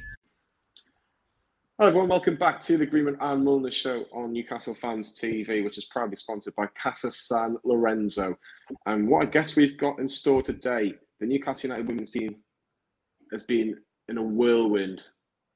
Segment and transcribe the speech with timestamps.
[1.79, 5.79] Hi everyone, welcome back to the Greenwood and Mulliner Show on Newcastle Fans TV, which
[5.79, 8.37] is proudly sponsored by Casa San Lorenzo.
[8.85, 12.37] And what I guess we've got in store today, the Newcastle United women's team
[13.31, 15.03] has been in a whirlwind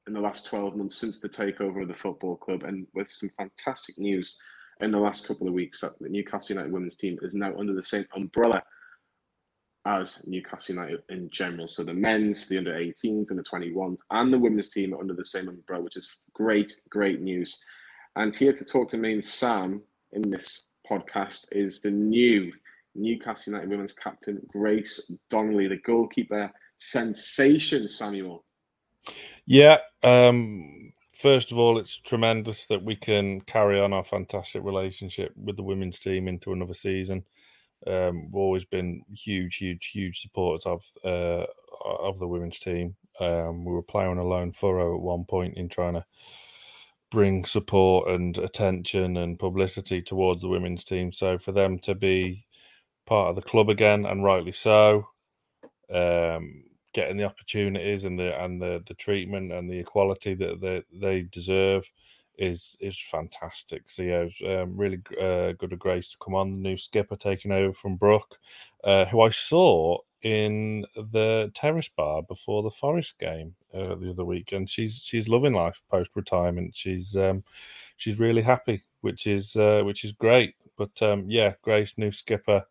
[0.06, 3.30] in the last 12 months since the takeover of the football club, and with some
[3.36, 4.40] fantastic news
[4.80, 7.74] in the last couple of weeks that the Newcastle United women's team is now under
[7.74, 8.62] the same umbrella
[9.86, 11.68] as Newcastle United in general.
[11.68, 15.14] So the men's, the under 18s, and the 21s, and the women's team are under
[15.14, 17.64] the same umbrella, which is great, great news.
[18.16, 19.82] And here to talk to me and Sam
[20.12, 22.52] in this podcast is the new
[22.94, 28.44] Newcastle United women's captain, Grace Donnelly, the goalkeeper sensation, Samuel.
[29.46, 29.78] Yeah.
[30.02, 35.56] Um, first of all, it's tremendous that we can carry on our fantastic relationship with
[35.56, 37.24] the women's team into another season.
[37.86, 41.46] Um, we've always been huge, huge, huge supporters of uh,
[41.84, 42.94] of the women's team.
[43.20, 46.04] Um, we were playing a lone furrow at one point in trying to
[47.10, 51.10] bring support and attention and publicity towards the women's team.
[51.10, 52.46] So for them to be
[53.10, 55.08] part of the club again, and rightly so,
[55.92, 60.82] um, getting the opportunities and the and the the treatment and the equality that they,
[60.92, 61.84] they deserve
[62.38, 63.90] is is fantastic.
[63.90, 66.52] Theo's um, really uh, good a grace to come on.
[66.52, 68.38] The new skipper taking over from Brooke,
[68.84, 74.24] uh, who I saw in the terrace bar before the Forest game uh, the other
[74.24, 76.76] week, and she's she's loving life post retirement.
[76.76, 77.42] She's um,
[77.96, 80.54] she's really happy, which is uh, which is great.
[80.78, 82.64] But um, yeah, Grace, new skipper,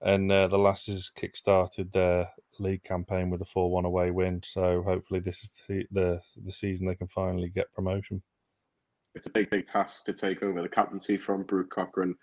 [0.00, 4.40] and uh, the Lasses kick-started their league campaign with a four-one away win.
[4.44, 8.22] So hopefully, this is the, the the season they can finally get promotion
[9.18, 12.14] it's a big, big task to take over the captaincy from Brooke Cochrane.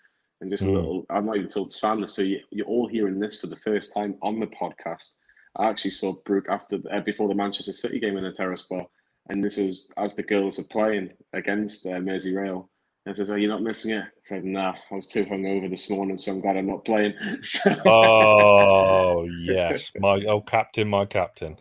[0.41, 0.69] And just mm.
[0.69, 3.55] a little, I'm not even told this, so you, are all hearing this for the
[3.57, 5.17] first time on the podcast.
[5.57, 8.85] I actually saw Brooke after uh, before the Manchester City game in the terrace bar,
[9.29, 12.67] and this was as the girls were playing against uh, Merseyrail.
[13.05, 15.89] And says, "Are you not missing it?" I said, "Nah, I was too hungover this
[15.89, 17.13] morning, so I'm glad I'm not playing."
[17.85, 21.57] oh yes, my oh captain, my captain.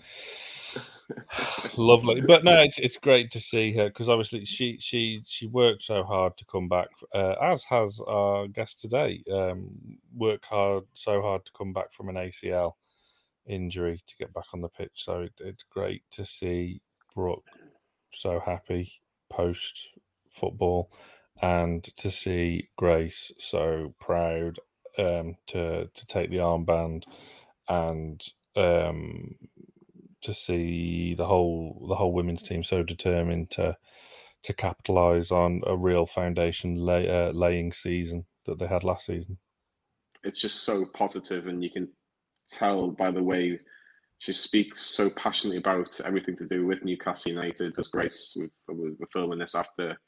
[1.76, 5.82] Lovely, but no, it's, it's great to see her because obviously she she she worked
[5.82, 9.22] so hard to come back, uh, as has our guest today.
[9.30, 12.72] Um, worked hard so hard to come back from an ACL
[13.46, 14.92] injury to get back on the pitch.
[14.94, 16.80] So it, it's great to see
[17.14, 17.44] Brooke
[18.12, 18.92] so happy
[19.30, 19.88] post
[20.30, 20.90] football,
[21.42, 24.58] and to see Grace so proud
[24.98, 27.04] um, to to take the armband
[27.68, 28.22] and
[28.56, 29.34] um,
[30.22, 33.76] to see the whole the whole women's team so determined to
[34.42, 39.38] to capitalize on a real foundation lay, uh, laying season that they had last season.
[40.22, 41.88] It's just so positive, and you can
[42.48, 43.58] tell by the way
[44.18, 47.78] she speaks so passionately about everything to do with Newcastle United.
[47.78, 48.36] As Grace,
[48.68, 49.98] we're, we're filming this after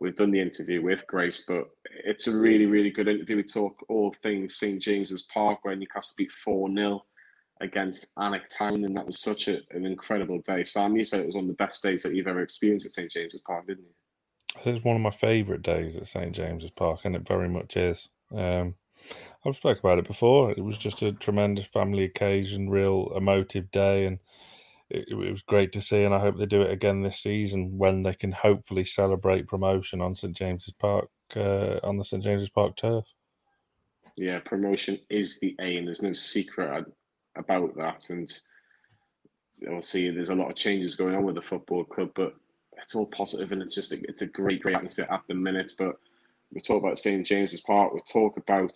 [0.00, 1.68] we've done the interview with Grace, but
[2.04, 3.36] it's a really, really good interview.
[3.36, 7.04] We talk all things St James's Park, where Newcastle beat 4 0
[7.60, 10.64] against Alnwick Town, and that was such a, an incredible day.
[10.64, 12.92] Sam, you said it was one of the best days that you've ever experienced at
[12.92, 13.94] St James's Park, didn't you?
[14.56, 17.48] I think it's one of my favourite days at St James's Park, and it very
[17.48, 18.08] much is.
[18.34, 18.74] Um,
[19.44, 20.50] I've spoke about it before.
[20.50, 24.18] It was just a tremendous family occasion, real emotive day, and
[24.90, 26.02] it, it, was great to see.
[26.04, 30.00] And I hope they do it again this season when they can hopefully celebrate promotion
[30.00, 33.04] on St James's Park uh, on the St James's Park turf.
[34.16, 35.84] Yeah, promotion is the aim.
[35.84, 36.84] There's no secret
[37.36, 38.10] about that.
[38.10, 38.30] And
[39.66, 42.34] obviously, there's a lot of changes going on with the football club, but
[42.76, 45.72] it's all positive and it's just a, it's a great, great atmosphere at the minute.
[45.78, 45.96] But
[46.52, 47.94] we talk about St James's Park.
[47.94, 48.72] We talk about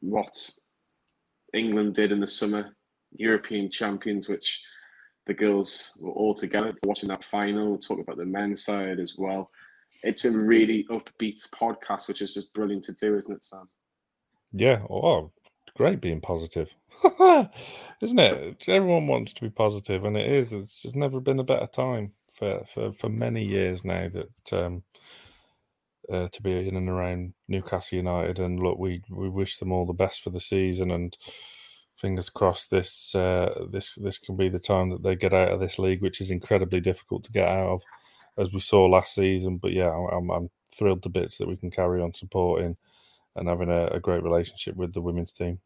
[0.00, 0.36] what
[1.54, 2.74] England did in the summer,
[3.12, 4.62] European champions, which
[5.28, 7.72] the girls were all together watching that final.
[7.72, 9.50] we talk about the men's side as well.
[10.02, 13.68] It's a really upbeat podcast, which is just brilliant to do, isn't it, Sam?
[14.52, 14.80] Yeah.
[14.88, 15.30] Oh,
[15.76, 16.74] great being positive,
[18.00, 18.64] isn't it?
[18.68, 20.52] Everyone wants to be positive, and it is.
[20.52, 24.82] It's just never been a better time for for, for many years now that um,
[26.10, 28.38] uh, to be in and around Newcastle United.
[28.38, 31.14] And look, we we wish them all the best for the season, and
[31.98, 35.60] fingers crossed this uh, this this can be the time that they get out of
[35.60, 37.82] this league, which is incredibly difficult to get out of,
[38.38, 39.58] as we saw last season.
[39.58, 42.76] But yeah, I'm, I'm thrilled to bits that we can carry on supporting
[43.36, 45.60] and having a, a great relationship with the women's team.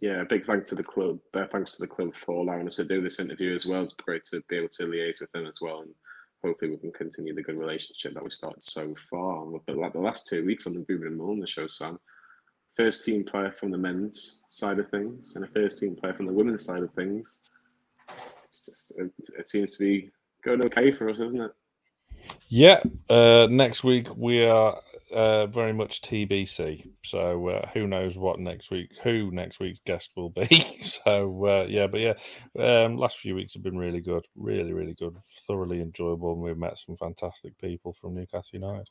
[0.00, 1.18] Yeah, big thanks to the club.
[1.32, 3.82] Uh, thanks to the club for allowing us to do this interview as well.
[3.82, 5.94] It's great to be able to liaise with them as well, and
[6.44, 9.44] hopefully we can continue the good relationship that we started so far.
[9.68, 11.98] And like the last two weeks on the Boomer and Mullen show, Sam,
[12.76, 16.26] first team player from the men's side of things and a first team player from
[16.26, 17.44] the women's side of things.
[18.96, 20.10] It, it, seems to be
[20.44, 21.52] going okay for us, isn't it?
[22.48, 22.82] Yeah.
[23.08, 24.80] Uh, next week we are
[25.12, 26.88] uh, very much TBC.
[27.04, 30.78] So uh, who knows what next week, who next week's guest will be.
[30.82, 32.14] so uh, yeah, but yeah,
[32.58, 36.56] um, last few weeks have been really good, really, really good, thoroughly enjoyable, and we've
[36.56, 38.88] met some fantastic people from Newcastle United.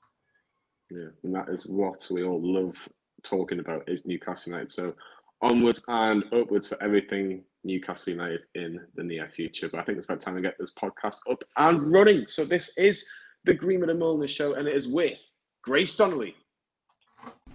[0.91, 2.87] Yeah, and that is what we all love
[3.25, 4.71] talking about is Newcastle United.
[4.71, 4.93] So
[5.41, 9.67] onwards and upwards for everything Newcastle United in the near future.
[9.69, 12.25] But I think it's about time to get this podcast up and running.
[12.27, 13.05] So this is
[13.43, 15.19] the Greenwood and Mulliner show, and it is with
[15.63, 16.35] Grace Donnelly.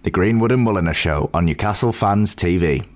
[0.03, 2.87] The Greenwood and Mulliner show on Newcastle Fans TV.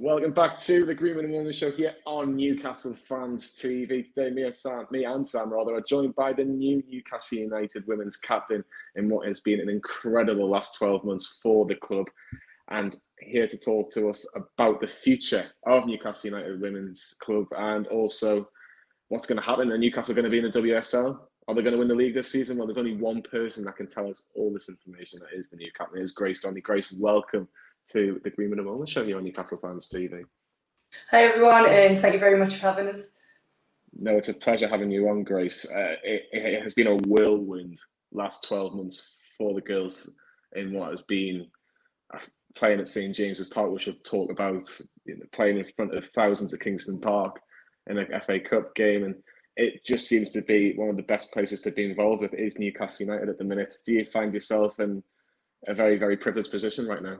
[0.00, 4.06] Welcome back to the Greenwood and Mulliner show here on Newcastle Fans TV.
[4.06, 7.84] Today, me and Sam, me and Sam rather, are joined by the new Newcastle United
[7.88, 8.62] women's captain
[8.94, 12.06] in what has been an incredible last 12 months for the club
[12.68, 17.88] and here to talk to us about the future of Newcastle United Women's Club and
[17.88, 18.48] also
[19.08, 19.72] what's going to happen.
[19.72, 21.18] Are Newcastle going to be in the WSL?
[21.48, 22.56] Are they going to win the league this season?
[22.56, 25.18] Well, there's only one person that can tell us all this information.
[25.18, 26.00] That is the new captain.
[26.00, 26.60] Is Grace Donnelly.
[26.60, 27.48] Grace, welcome
[27.92, 30.24] to the and Mulliner Show here on Newcastle Fans TV.
[31.10, 33.14] Hi everyone, and thank you very much for having us.
[33.98, 35.64] No, it's a pleasure having you on, Grace.
[35.70, 37.78] Uh, it, it has been a whirlwind
[38.12, 40.18] last 12 months for the girls
[40.54, 41.46] in what has been
[42.54, 44.68] playing at St James's Park, which we'll talk about,
[45.04, 47.40] you know, playing in front of thousands at Kingston Park
[47.88, 49.14] in a FA Cup game, and
[49.56, 52.58] it just seems to be one of the best places to be involved with is
[52.58, 53.72] Newcastle United at the minute.
[53.86, 55.02] Do you find yourself in
[55.66, 57.18] a very, very privileged position right now?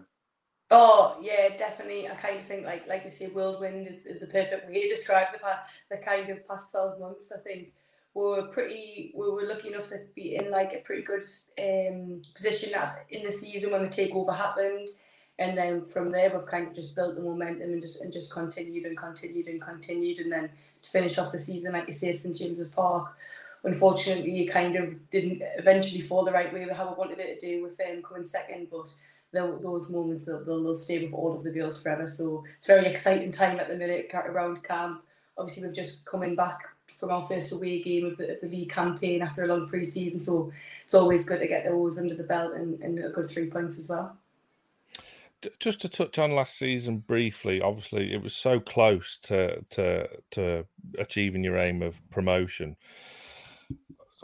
[0.71, 2.09] Oh yeah, definitely.
[2.09, 4.89] I kind of think like like you say, whirlwind is, is the perfect way to
[4.89, 5.41] describe the
[5.91, 7.33] the kind of past twelve months.
[7.33, 7.73] I think
[8.15, 11.23] we were pretty we were lucky enough to be in like a pretty good
[11.59, 14.89] um, position at, in the season when the takeover happened
[15.39, 18.33] and then from there we've kind of just built the momentum and just and just
[18.33, 20.51] continued and continued and continued and then
[20.83, 23.17] to finish off the season like you say St James's Park
[23.63, 27.39] unfortunately it kind of didn't eventually fall the right way with how we wanted it
[27.39, 28.93] to do with them coming second but
[29.33, 32.07] those moments they'll, they'll stay with all of the girls forever.
[32.07, 35.03] So it's very exciting time at the minute around camp.
[35.37, 36.61] Obviously we've just coming back
[36.97, 40.19] from our first away game of the, of the league campaign after a long pre-season.
[40.19, 40.53] So
[40.85, 43.79] it's always good to get those under the belt and, and a good three points
[43.79, 44.17] as well.
[45.61, 50.67] Just to touch on last season briefly, obviously it was so close to to to
[50.99, 52.77] achieving your aim of promotion.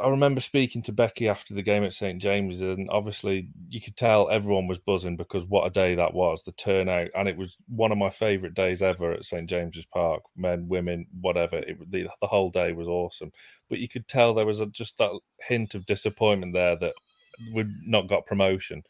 [0.00, 3.96] I remember speaking to Becky after the game at St James's, and obviously you could
[3.96, 7.56] tell everyone was buzzing because what a day that was, the turnout, and it was
[7.68, 10.22] one of my favourite days ever at St James's Park.
[10.36, 13.30] Men, women, whatever, it, the, the whole day was awesome.
[13.70, 15.12] But you could tell there was a, just that
[15.46, 16.94] hint of disappointment there that
[17.52, 18.82] we'd not got promotion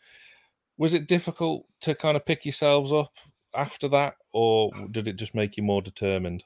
[0.76, 3.12] was it difficult to kind of pick yourselves up
[3.54, 6.42] after that, or did it just make you more determined?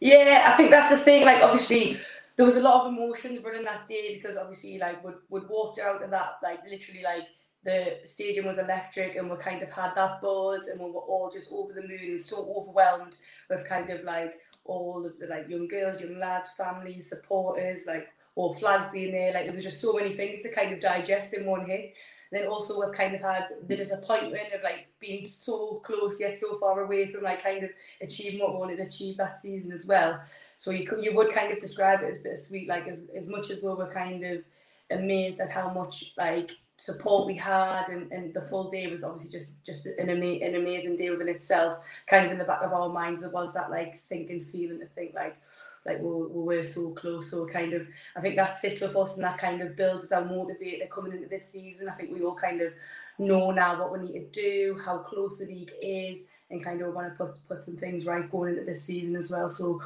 [0.00, 1.24] Yeah, I think that's the thing.
[1.24, 1.98] Like, obviously,
[2.36, 5.78] there was a lot of emotions running that day because obviously, like, would would walked
[5.78, 7.26] out of that, like, literally, like
[7.64, 11.30] the stadium was electric, and we kind of had that buzz, and we were all
[11.32, 13.16] just over the moon and so overwhelmed
[13.50, 14.34] with kind of like
[14.64, 19.32] all of the like young girls, young lads, families, supporters, like all flags being there.
[19.32, 21.94] Like, there was just so many things to kind of digest in one hit
[22.32, 26.58] then also we've kind of had the disappointment of like being so close yet so
[26.58, 27.70] far away from like kind of
[28.00, 30.20] achieving what we wanted to achieve that season as well.
[30.56, 33.50] So you could, you would kind of describe it as bittersweet, like as, as much
[33.50, 34.42] as we were kind of
[34.90, 39.30] amazed at how much like support we had and, and the full day was obviously
[39.30, 42.70] just just an, ama- an amazing day within itself kind of in the back of
[42.70, 45.38] our minds there was that like sinking feeling to think like
[45.86, 47.30] like we, we were so close.
[47.30, 47.86] So kind of,
[48.16, 51.28] I think that sits with us and that kind of builds our motivator coming into
[51.28, 51.88] this season.
[51.88, 52.72] I think we all kind of
[53.18, 56.92] know now what we need to do, how close the league is, and kind of
[56.92, 59.48] want to put put some things right going into this season as well.
[59.48, 59.80] So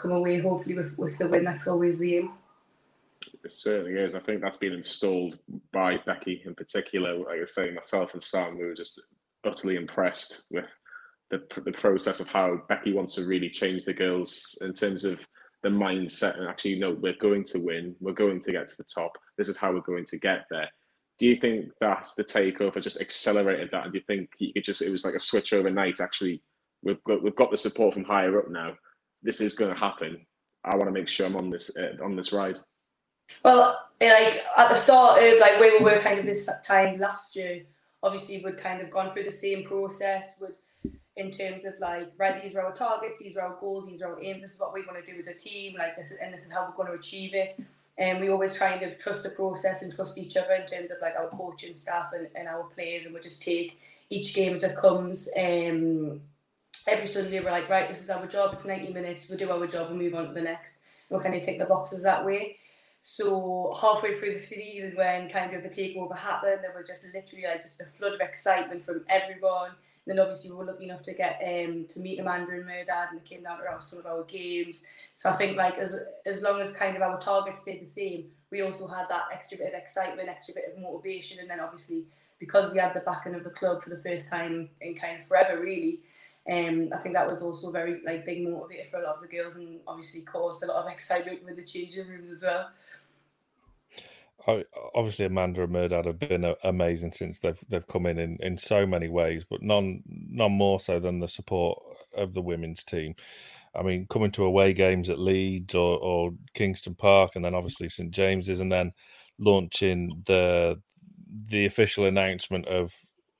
[0.00, 1.44] come away hopefully with, with the win.
[1.44, 2.32] That's always the aim.
[3.44, 4.14] It certainly is.
[4.14, 5.38] I think that's been installed
[5.72, 7.16] by Becky in particular.
[7.16, 9.14] Like I was saying, myself and Sam, we were just
[9.44, 10.72] utterly impressed with
[11.30, 15.20] the, the process of how Becky wants to really change the girls in terms of
[15.62, 17.94] the mindset and actually, no, we're going to win.
[18.00, 19.12] We're going to get to the top.
[19.36, 20.68] This is how we're going to get there.
[21.18, 23.84] Do you think that the takeover just accelerated that?
[23.84, 26.00] And do you think you could just, it was like a switch overnight?
[26.00, 26.42] Actually,
[26.82, 28.74] we've got, we've got the support from higher up now.
[29.22, 30.26] This is going to happen.
[30.64, 32.58] I want to make sure I'm on this uh, on this ride.
[33.44, 37.36] Well, like at the start of like where we were kind of this time last
[37.36, 37.62] year,
[38.02, 40.54] obviously we'd kind of gone through the same process, would
[41.18, 44.14] in terms of like, right, these are our targets, these are our goals, these are
[44.14, 46.18] our aims, this is what we want to do as a team, like this is,
[46.18, 47.60] and this is how we're going to achieve it.
[47.98, 50.98] And we always try and trust the process and trust each other in terms of
[51.02, 54.62] like our coaching staff and, and our players, and we just take each game as
[54.62, 55.28] it comes.
[55.36, 56.20] Um,
[56.88, 58.54] every Sunday we're like, right, this is our job.
[58.54, 59.28] It's ninety minutes.
[59.28, 60.80] We do our job and move on to the next.
[61.08, 62.56] And we kind of take the boxes that way.
[63.02, 67.44] So halfway through the season, when kind of the takeover happened, there was just literally
[67.44, 69.70] like just a flood of excitement from everyone.
[70.06, 73.10] And then obviously we were lucky enough to get um, to meet Amanda and Mehrdad,
[73.10, 74.86] and they came down to some of our games.
[75.16, 78.24] So I think like as as long as kind of our targets stayed the same,
[78.50, 82.06] we also had that extra bit of excitement, extra bit of motivation, and then obviously
[82.38, 85.26] because we had the backing of the club for the first time in kind of
[85.26, 86.00] forever, really.
[86.50, 89.28] Um, I think that was also very like big motivator for a lot of the
[89.28, 92.70] girls, and obviously caused a lot of excitement with the changing rooms as well
[94.94, 98.86] obviously Amanda and Mehrdad have been amazing since they've they've come in, in in so
[98.86, 101.82] many ways, but none none more so than the support
[102.16, 103.14] of the women's team.
[103.74, 107.88] I mean, coming to away games at Leeds or, or Kingston Park, and then obviously
[107.88, 108.92] St James's, and then
[109.38, 110.80] launching the
[111.48, 112.94] the official announcement of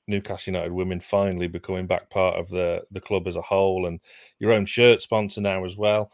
[0.09, 3.99] Newcastle United Women finally becoming back part of the the club as a whole, and
[4.39, 6.11] your own shirt sponsor now as well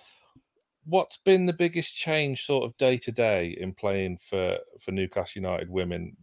[0.85, 5.41] what's been the biggest change, sort of day to day, in playing for for Newcastle
[5.41, 6.15] United women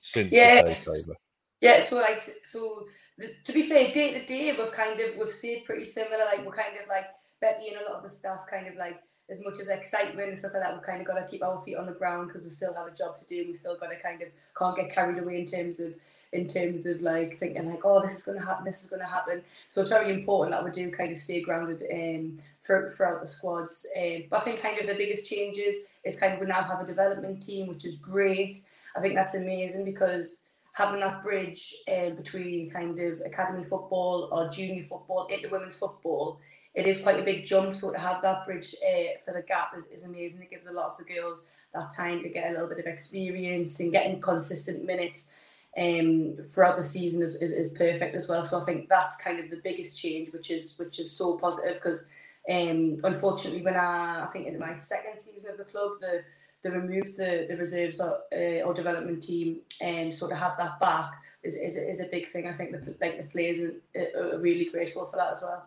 [0.00, 1.14] since yeah, the takeover?
[1.60, 2.84] Yeah, so like so.
[3.18, 6.24] The, to be fair, day to day, we've kind of we've stayed pretty similar.
[6.24, 7.06] Like we're kind of like
[7.40, 9.00] Becky and a lot of the staff kind of like
[9.30, 11.62] as much as excitement and stuff like that, we've kind of got to keep our
[11.62, 13.46] feet on the ground because we still have a job to do.
[13.46, 15.94] We still got to kind of can't get carried away in terms of
[16.32, 19.02] in terms of like thinking like, oh, this is going to happen, this is going
[19.02, 19.42] to happen.
[19.68, 23.26] So it's very important that we do kind of stay grounded um, for, throughout the
[23.26, 23.86] squads.
[23.96, 26.80] Um, but I think kind of the biggest changes is kind of we now have
[26.80, 28.58] a development team, which is great.
[28.96, 34.48] I think that's amazing because having that bridge um, between kind of academy football or
[34.48, 36.40] junior football into women's football,
[36.74, 37.76] it is quite a big jump.
[37.76, 40.42] So to have that bridge uh, for the gap is, is amazing.
[40.42, 42.86] It gives a lot of the girls that time to get a little bit of
[42.86, 45.34] experience and getting consistent minutes
[45.78, 48.44] um, throughout the season is, is, is, perfect as well.
[48.44, 51.74] So I think that's kind of the biggest change, which is which is so positive
[51.74, 52.04] because
[52.50, 56.24] um, unfortunately when I, I think in my second season of the club, the
[56.62, 60.78] they removed the, the reserves or, uh, or development team and so to have that
[60.80, 61.12] back
[61.42, 62.46] is, is, is a big thing.
[62.46, 65.66] I think the, like the players are, are really grateful for that as well.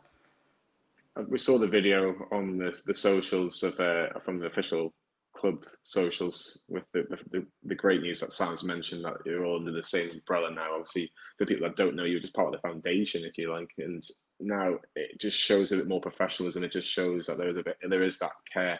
[1.27, 4.93] We saw the video on the, the socials of uh, from the official
[5.35, 9.71] club socials with the, the, the, great news that Sam's mentioned that you're all under
[9.71, 10.73] the same umbrella now.
[10.73, 13.69] Obviously, for people that don't know, you're just part of the foundation, if you like,
[13.77, 14.01] and
[14.39, 16.63] now it just shows a bit more professionalism.
[16.63, 18.79] It just shows that there's a bit, there is that care.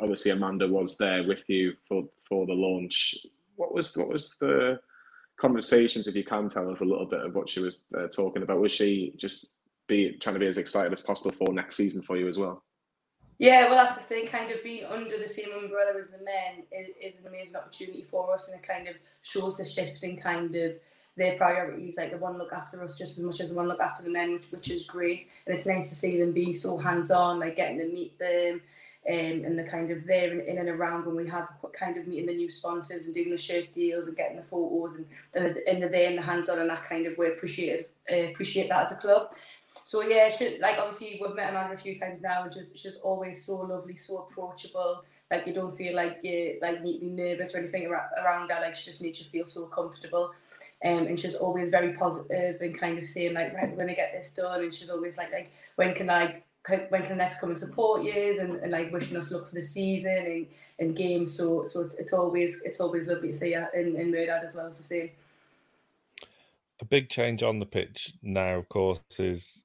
[0.00, 3.16] Obviously, Amanda was there with you for for the launch.
[3.56, 4.80] What was what was the
[5.40, 6.06] conversations?
[6.06, 8.60] If you can tell us a little bit of what she was uh, talking about,
[8.60, 12.16] was she just be trying to be as excited as possible for next season for
[12.16, 12.62] you as well?
[13.38, 14.26] Yeah, well, that's the thing.
[14.28, 18.02] Kind of being under the same umbrella as the men is, is an amazing opportunity
[18.02, 20.74] for us, and it kind of shows the shift in kind of
[21.18, 21.98] their priorities.
[21.98, 24.10] Like the one look after us just as much as the one look after the
[24.10, 25.28] men, which which is great.
[25.46, 28.62] And it's nice to see them be so hands on, like getting to meet them.
[29.08, 31.48] Um, and the kind of there and in and around when we have
[31.78, 34.96] kind of meeting the new sponsors and doing the shirt deals and getting the photos
[34.96, 37.88] and and, and they're there in the hands on and that kind of we appreciate
[38.12, 39.30] uh, appreciate that as a club.
[39.92, 42.96] So yeah, she, like obviously we've met Amanda a few times now, and she's she's
[42.96, 45.04] always so lovely, so approachable.
[45.30, 48.58] Like you don't feel like you like need to be nervous or anything around her.
[48.62, 50.32] Like she just makes you feel so comfortable.
[50.82, 54.14] Um, and she's always very positive and kind of saying like, right, we're gonna get
[54.14, 54.62] this done.
[54.62, 56.42] And she's always like, like when can I
[56.88, 59.62] when can next come and support you and, and like wishing us luck for the
[59.62, 60.46] season and,
[60.78, 61.36] and games.
[61.36, 64.54] So so it's, it's always it's always lovely to see her in, in Mehrdad as
[64.54, 65.10] well as the same.
[66.80, 69.62] A big change on the pitch now, of course, is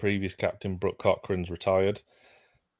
[0.00, 2.02] previous captain Brooke Cochrane's retired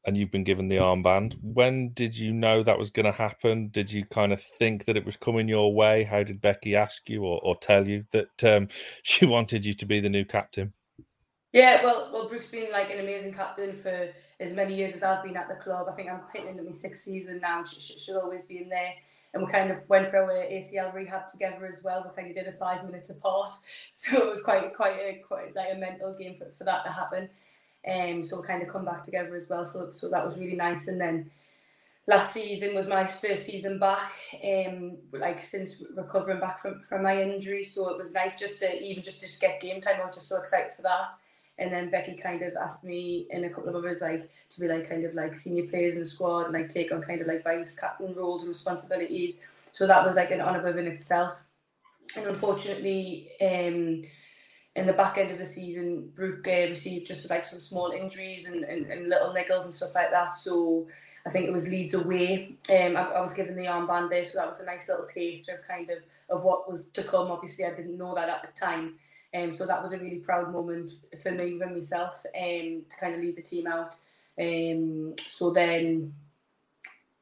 [0.06, 1.36] and you've been given the armband.
[1.42, 3.68] When did you know that was going to happen?
[3.68, 6.04] Did you kind of think that it was coming your way?
[6.04, 8.68] How did Becky ask you or, or tell you that um,
[9.02, 10.72] she wanted you to be the new captain?
[11.52, 14.08] Yeah, well, well, Brooke's been like an amazing captain for
[14.38, 15.88] as many years as I've been at the club.
[15.90, 17.64] I think I'm hitting my sixth season now.
[17.64, 18.94] She, she'll always be in there
[19.32, 22.04] and we kind of went through our ACL rehab together as well.
[22.04, 23.56] We kind of did it five minutes apart,
[23.92, 26.90] so it was quite quite a quite like a mental game for, for that to
[26.90, 27.28] happen.
[27.88, 29.64] Um, so we kind of come back together as well.
[29.64, 30.88] So so that was really nice.
[30.88, 31.30] And then
[32.06, 34.12] last season was my first season back,
[34.44, 37.64] um, like since recovering back from, from my injury.
[37.64, 39.96] So it was nice just to even just to get game time.
[40.00, 41.14] I was just so excited for that.
[41.60, 44.66] And then Becky kind of asked me and a couple of others like to be
[44.66, 47.26] like kind of like senior players in the squad and like take on kind of
[47.26, 49.44] like vice captain roles and responsibilities.
[49.72, 51.36] So that was like an honour within itself.
[52.16, 54.02] and unfortunately, um,
[54.74, 58.48] in the back end of the season, Brooke uh, received just like some small injuries
[58.48, 60.36] and, and, and little niggles and stuff like that.
[60.36, 60.86] So
[61.26, 62.56] I think it was Leeds away.
[62.70, 65.48] Um, I, I was given the armband there, so that was a nice little taste
[65.48, 65.98] of kind of
[66.30, 67.30] of what was to come.
[67.30, 68.94] Obviously, I didn't know that at the time.
[69.32, 70.90] Um, so that was a really proud moment
[71.22, 73.94] for me and myself um, to kind of lead the team out.
[74.38, 76.14] Um, so then,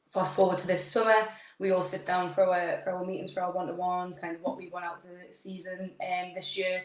[0.08, 3.42] fast forward to this summer, we all sit down for our for our meetings for
[3.42, 6.56] our one to ones, kind of what we want out of the season um, this
[6.56, 6.84] year.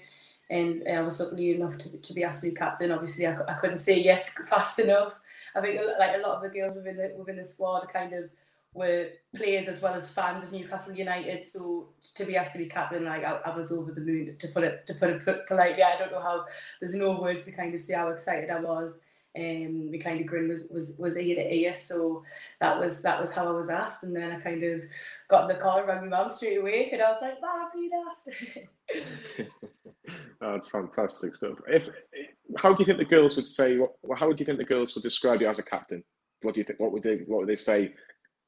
[0.49, 2.91] And I was lucky enough to, to be asked to be captain.
[2.91, 5.13] Obviously, I, I couldn't say yes fast enough.
[5.55, 8.29] I think like a lot of the girls within the within the squad kind of
[8.73, 11.43] were players as well as fans of Newcastle United.
[11.43, 14.35] So to be asked to be captain, like I, I was over the moon.
[14.37, 16.45] To put it to put it politely, I don't know how.
[16.79, 19.03] There's no words to kind of say how excited I was.
[19.35, 21.73] Um, the kind of grin was was was ear to ear.
[21.73, 22.23] So
[22.59, 24.81] that was that was how I was asked, and then I kind of
[25.27, 27.91] got in the car, rang my mum straight away, and I was like, "Mom, being
[28.09, 28.29] asked."
[30.41, 31.57] That's fantastic stuff.
[31.67, 31.89] If
[32.57, 33.77] how do you think the girls would say?
[33.77, 36.03] What, how would you think the girls would describe you as a captain?
[36.41, 36.79] What do you think?
[36.79, 37.93] What would they What would they say?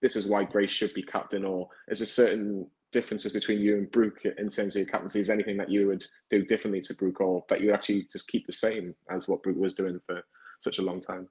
[0.05, 3.89] This is why Grace should be captain, or is there certain differences between you and
[3.89, 5.19] Brooke in terms of your captaincy?
[5.19, 8.45] Is anything that you would do differently to Brooke, or that you actually just keep
[8.45, 10.21] the same as what Brooke was doing for
[10.59, 11.27] such a long time?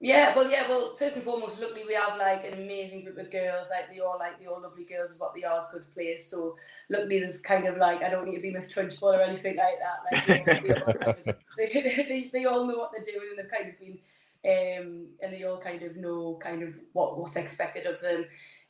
[0.00, 0.96] Yeah, well, yeah, well.
[0.96, 3.68] First and foremost, luckily we have like an amazing group of girls.
[3.70, 6.24] Like they all like they all lovely girls is what they are, good players.
[6.24, 6.56] So
[6.90, 9.78] luckily there's kind of like I don't need to be Miss Trunchbull or anything like
[9.78, 10.26] that.
[10.28, 13.78] Like they, all, they, they, they, all know what they're doing and they've kind of
[13.78, 14.00] been,
[14.46, 18.26] um, and they all kind of know kind of what what's expected of them.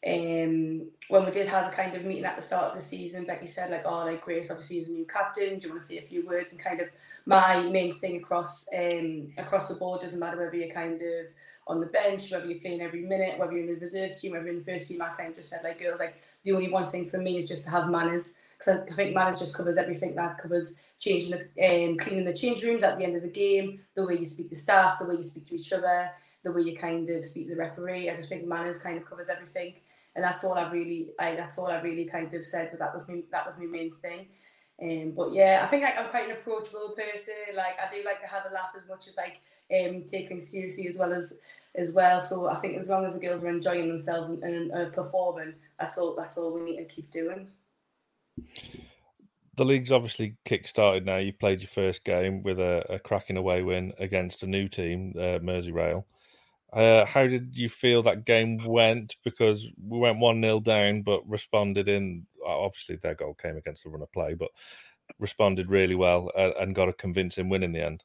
[0.06, 3.24] Um, when we did have a kind of meeting at the start of the season,
[3.24, 5.58] Becky said like, "Oh, like Grace obviously is a new captain.
[5.58, 6.88] Do you want to say a few words?" And kind of
[7.26, 11.26] my main thing across um, across the board doesn't matter whether you're kind of
[11.66, 14.44] on the bench, whether you're playing every minute, whether you're in the reserve team, whether
[14.44, 15.02] you're in the first team.
[15.02, 17.48] I kind of just said like girls, like the only one thing for me is
[17.48, 20.14] just to have manners because I think manners just covers everything.
[20.14, 23.80] That covers changing the um, cleaning the change rooms at the end of the game,
[23.94, 26.10] the way you speak to staff, the way you speak to each other,
[26.42, 28.10] the way you kind of speak to the referee.
[28.10, 29.74] I just think manners kind of covers everything,
[30.14, 32.70] and that's all I really, I that's all I really kind of said.
[32.70, 34.26] But that was me, that was my main thing.
[34.82, 37.34] Um, but yeah, I think like, I'm quite an approachable person.
[37.54, 39.40] Like I do like to have a laugh as much as like
[39.72, 41.40] um, take things seriously as well as
[41.74, 42.20] as well.
[42.20, 45.54] So I think as long as the girls are enjoying themselves and, and uh, performing,
[45.78, 46.14] that's all.
[46.14, 47.48] That's all we need to keep doing.
[49.56, 51.16] The league's obviously kick-started now.
[51.16, 55.14] You've played your first game with a, a cracking away win against a new team,
[55.16, 56.04] uh, Merseyrail.
[56.72, 59.16] Uh, how did you feel that game went?
[59.24, 62.26] Because we went 1 0 down, but responded in.
[62.44, 64.50] Obviously, their goal came against the run of play, but
[65.18, 68.04] responded really well uh, and got a convincing win in the end.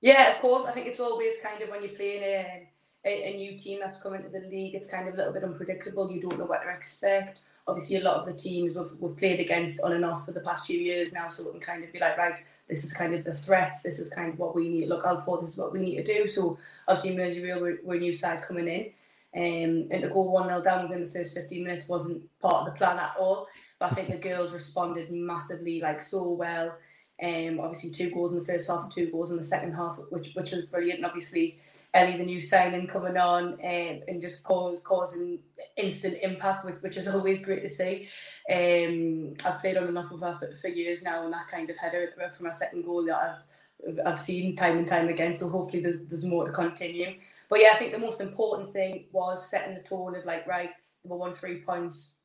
[0.00, 0.66] Yeah, of course.
[0.66, 2.68] I think it's always kind of when you're playing a,
[3.04, 5.44] a, a new team that's coming to the league, it's kind of a little bit
[5.44, 6.10] unpredictable.
[6.10, 7.42] You don't know what to expect.
[7.66, 10.40] Obviously, a lot of the teams we've, we've played against on and off for the
[10.40, 13.14] past few years now, so we can kind of be like, right, this is kind
[13.14, 15.50] of the threats, this is kind of what we need to look out for, this
[15.50, 16.28] is what we need to do.
[16.28, 18.90] So obviously Merseyrail were, were a new side coming in.
[19.36, 22.72] Um, and to go 1 0 down within the first 15 minutes wasn't part of
[22.72, 23.48] the plan at all.
[23.78, 26.76] But I think the girls responded massively, like so well.
[27.22, 29.98] Um, obviously two goals in the first half and two goals in the second half,
[30.10, 30.98] which which was brilliant.
[30.98, 31.58] And obviously
[31.94, 35.38] Ellie, the new signing coming on, um, and just cause causing
[35.76, 38.08] instant impact, which, which is always great to see.
[38.52, 41.76] Um, I've played on off with her for, for years now, and that kind of
[41.78, 45.34] header for my second goal that I've I've seen time and time again.
[45.34, 47.14] So hopefully there's there's more to continue.
[47.48, 50.70] But yeah, I think the most important thing was setting the tone of like right,
[51.04, 52.16] we won three points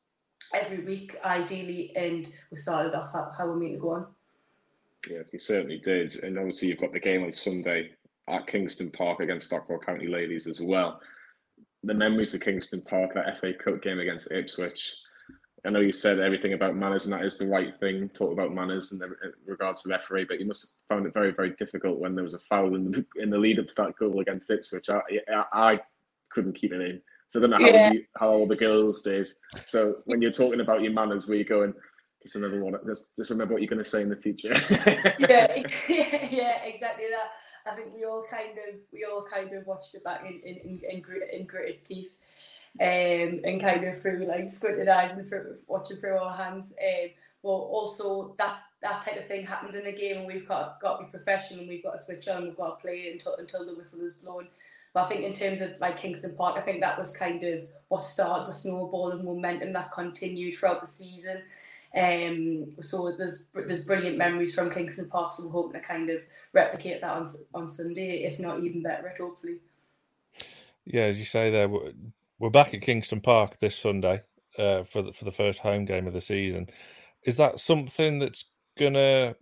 [0.53, 4.07] every week, ideally, and we started off how, how we mean to go on.
[5.09, 7.91] Yes, he certainly did, and obviously you've got the game on Sunday
[8.29, 11.01] at Kingston Park against Stockport County Ladies as well
[11.83, 14.95] the memories of Kingston Park, that FA Cup game against Ipswich.
[15.65, 18.09] I know you said everything about manners, and that is the right thing.
[18.09, 19.01] Talk about manners in,
[19.45, 22.23] regards to the referee, but you must have found it very, very difficult when there
[22.23, 24.89] was a foul in the, in the lead up to that goal against Ipswich.
[24.89, 25.79] I, I, I
[26.29, 27.91] couldn't keep it in, so I don't know how yeah.
[27.91, 29.27] you, how all the girls did.
[29.65, 31.73] So when you're talking about your manners, were you're going?
[32.23, 32.85] Just remember what.
[32.85, 34.53] Just, just remember what you're going to say in the future.
[35.19, 37.31] yeah, yeah, yeah, exactly that.
[37.65, 40.57] I think we all kind of we all kind of watched it back in in
[40.57, 42.17] in, in, grit, in gritted teeth,
[42.79, 46.73] um, and kind of through like squinted eyes and through, watching through our hands.
[46.81, 47.09] Um,
[47.41, 50.97] but also that that type of thing happens in a game, and we've got got
[50.97, 53.65] to be professional, and we've got to switch on, we've got to play until until
[53.65, 54.47] the whistle is blown.
[54.93, 57.61] But I think in terms of like Kingston Park, I think that was kind of
[57.89, 61.43] what started the snowball of momentum that continued throughout the season.
[61.95, 66.21] Um, so there's there's brilliant memories from Kingston Park, so we're hoping to kind of
[66.53, 69.57] replicate that on on Sunday, if not even better, hopefully.
[70.85, 71.69] Yeah, as you say there,
[72.39, 74.23] we're back at Kingston Park this Sunday
[74.57, 76.67] uh, for the, for the first home game of the season.
[77.23, 78.45] is that something that's
[78.77, 79.35] gonna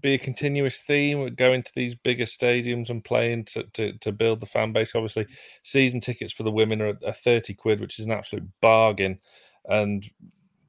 [0.00, 4.40] be a continuous theme going to these bigger stadiums and playing to, to, to build
[4.40, 5.26] the fan base obviously
[5.62, 9.18] season tickets for the women are, are 30 quid which is an absolute bargain
[9.66, 10.10] and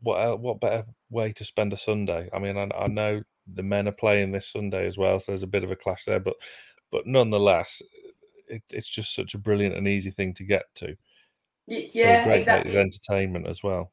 [0.02, 3.22] what what better way to spend a sunday i mean i, I know
[3.54, 6.06] the men are playing this sunday as well so there's a bit of a clash
[6.06, 6.36] there but
[6.92, 7.82] but nonetheless
[8.48, 10.96] it, it's just such a brilliant and easy thing to get to
[11.68, 12.78] yeah exactly.
[12.78, 13.92] entertainment as well.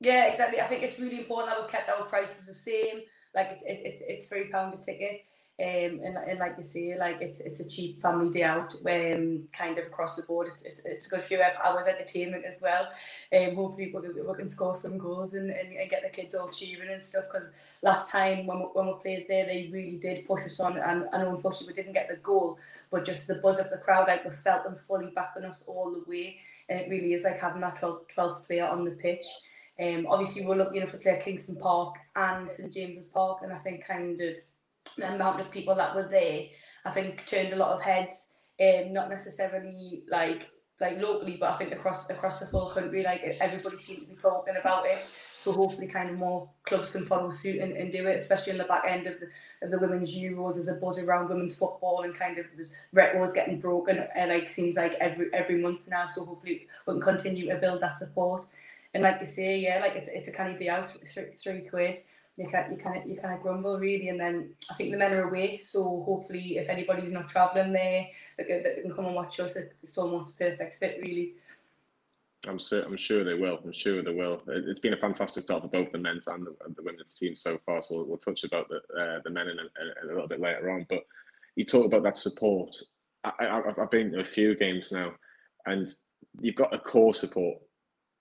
[0.00, 0.60] Yeah exactly.
[0.60, 3.02] I think it's really important that we've kept our prices the same.
[3.34, 5.22] Like it, it, it's three pound a ticket.
[5.60, 9.44] Um, and, and like you say, like it's it's a cheap family day out, um,
[9.52, 10.48] kind of across the board.
[10.48, 12.88] It's, it's, it's a good few hours entertainment as well.
[13.32, 16.34] Um, hopefully we can, we can score some goals and, and, and get the kids
[16.34, 17.26] all cheering and stuff.
[17.32, 20.76] Because last time when we, when we played there, they really did push us on,
[20.76, 22.58] and know unfortunately we didn't get the goal,
[22.90, 25.92] but just the buzz of the crowd, like we felt them fully backing us all
[25.92, 26.38] the way,
[26.68, 29.26] and it really is like having that 12th, 12th player on the pitch.
[29.80, 33.58] Um, obviously, we're looking to play at Kingston Park and St James's Park, and I
[33.58, 34.34] think kind of
[34.96, 36.46] the amount of people that were there,
[36.84, 38.32] I think turned a lot of heads.
[38.60, 40.48] Um, not necessarily like
[40.80, 44.16] like locally, but I think across across the full country, like everybody seemed to be
[44.16, 45.04] talking about it.
[45.38, 48.58] So hopefully, kind of more clubs can follow suit and, and do it, especially in
[48.58, 49.26] the back end of the
[49.62, 50.54] of the women's Euros.
[50.54, 53.98] There's a buzz around women's football, and kind of there's records getting broken.
[53.98, 56.06] Uh, like seems like every every month now.
[56.06, 58.46] So hopefully, we can continue to build that support.
[58.92, 61.98] And like you say, yeah, like it's it's a of day out, three, three quid.
[62.36, 64.98] You can you kind of you kind of grumble really, and then I think the
[64.98, 69.38] men are away, so hopefully if anybody's not travelling there, they can, come and watch
[69.38, 69.56] us.
[69.56, 71.34] It's almost a perfect fit, really.
[72.46, 72.82] I'm sure.
[72.82, 73.60] I'm sure they will.
[73.64, 74.42] I'm sure they will.
[74.48, 77.58] It's been a fantastic start for both the men's and the, the women's team so
[77.64, 77.80] far.
[77.80, 80.86] So we'll, touch about the uh, the men in a, a, little bit later on.
[80.88, 81.06] But
[81.54, 82.74] you talk about that support.
[83.24, 85.14] I, I've been to a few games now,
[85.66, 85.88] and
[86.40, 87.58] you've got a core support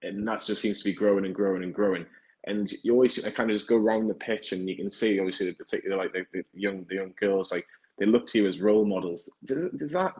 [0.03, 2.05] and that just seems to be growing and growing and growing.
[2.45, 5.53] And you always kind of just go around the pitch, and you can see obviously,
[5.53, 7.65] particularly like the, the young the young girls, like
[7.97, 9.29] they look to you as role models.
[9.45, 10.13] Does, does that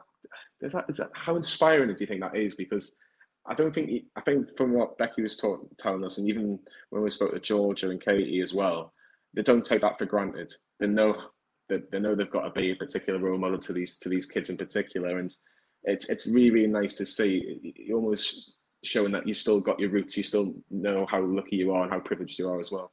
[0.60, 2.56] does that is that how inspiring do you think that is?
[2.56, 2.98] Because
[3.46, 6.60] I don't think I think from what Becky was taught, telling us, and even
[6.92, 8.94] when we spoke to Georgia and Katie as well,
[9.34, 10.52] they don't take that for granted.
[10.80, 11.22] They know
[11.70, 14.26] that they know they've got to be a particular role model to these to these
[14.26, 15.36] kids in particular, and
[15.84, 17.74] it's it's really really nice to see.
[17.76, 21.74] You almost showing that you still got your roots, you still know how lucky you
[21.74, 22.92] are and how privileged you are as well.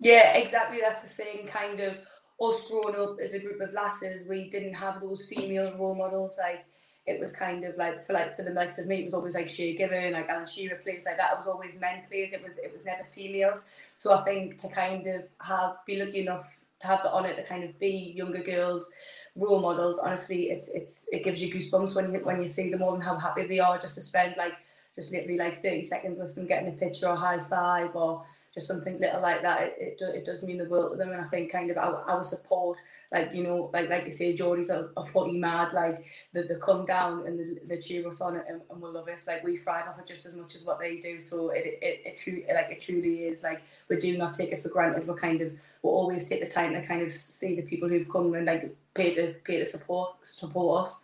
[0.00, 0.78] Yeah, exactly.
[0.80, 1.46] That's the thing.
[1.46, 1.98] Kind of
[2.40, 6.38] us growing up as a group of lasses, we didn't have those female role models.
[6.40, 6.64] Like
[7.06, 9.34] it was kind of like for like for the likes of me, it was always
[9.34, 11.32] like Shay Given, like Alan Shearer plays like that.
[11.32, 12.32] It was always men plays.
[12.32, 13.66] It was it was never females.
[13.96, 17.42] So I think to kind of have be lucky enough to have the honour to
[17.44, 18.90] kind of be younger girls
[19.34, 19.98] role models.
[19.98, 23.02] Honestly, it's it's it gives you goosebumps when you when you see them all and
[23.02, 24.54] how happy they are just to spend like
[24.98, 28.66] just literally like 30 seconds with them getting a picture or high five or just
[28.66, 31.12] something little like that, it, it, it does mean the world to them.
[31.12, 32.78] And I think kind of our, our support,
[33.12, 36.56] like, you know, like like you say, Geordie's a, a footy mad, like they, they
[36.60, 39.20] come down and they, they cheer us on it and, and we love it.
[39.26, 41.20] Like we thrive off it just as much as what they do.
[41.20, 44.62] So it, it, it, truly, like it truly is like, we do not take it
[44.62, 45.06] for granted.
[45.06, 48.08] We're kind of, we'll always take the time to kind of see the people who've
[48.08, 51.00] come and like pay to, pay to support, support us.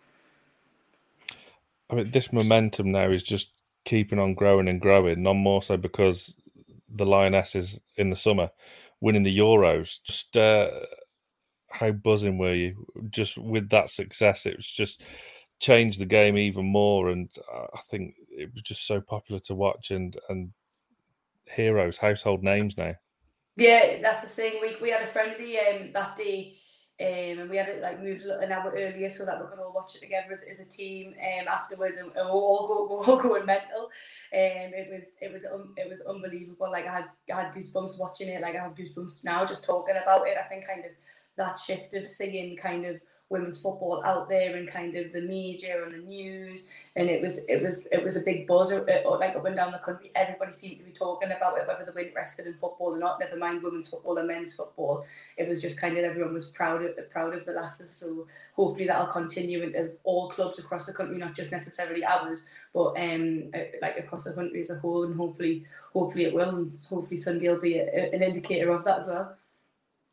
[1.89, 3.49] I mean, this momentum now is just
[3.85, 6.35] keeping on growing and growing, none more so because
[6.89, 8.49] the Lionesses in the summer
[9.01, 9.99] winning the Euros.
[10.03, 10.71] Just uh,
[11.69, 14.45] how buzzing were you just with that success?
[14.45, 15.03] It was just
[15.59, 19.91] changed the game even more, and I think it was just so popular to watch
[19.91, 20.51] and and
[21.45, 22.95] heroes, household names now.
[23.57, 24.59] Yeah, that's the thing.
[24.61, 26.57] We we had a friendly um, that day
[26.97, 29.73] um, and we had it like moved an hour earlier so that we could all
[29.73, 33.21] watch it together as, as a team um, afterwards and, and all go, go all
[33.21, 33.83] going mental.
[33.83, 36.71] Um, it was it was um, it was unbelievable.
[36.71, 38.41] Like I had I had goosebumps watching it.
[38.41, 40.37] Like I have goosebumps now just talking about it.
[40.37, 40.91] I think kind of
[41.35, 42.95] that shift of seeing kind of
[43.29, 46.67] women's football out there and kind of the media and the news.
[46.95, 49.55] And it was it was it was a big buzz uh, uh, like up and
[49.55, 50.11] down the country.
[50.15, 53.19] Everybody seemed to be talking about it whether they were interested in football or not
[53.19, 55.05] never mind women's football and men's football.
[55.37, 57.89] It was just kind of everyone was proud of proud of the lasses.
[57.89, 62.93] So hopefully that'll continue into all clubs across the country not just necessarily ours but
[62.99, 65.03] um uh, like across the country as a whole.
[65.03, 66.49] And hopefully hopefully it will.
[66.49, 69.35] And hopefully Sunday will be a, an indicator of that as well.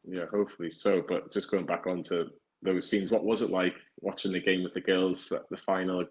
[0.09, 1.03] Yeah hopefully so.
[1.07, 2.31] But just going back on to
[2.63, 3.11] those scenes.
[3.11, 6.05] What was it like watching the game with the girls at the final?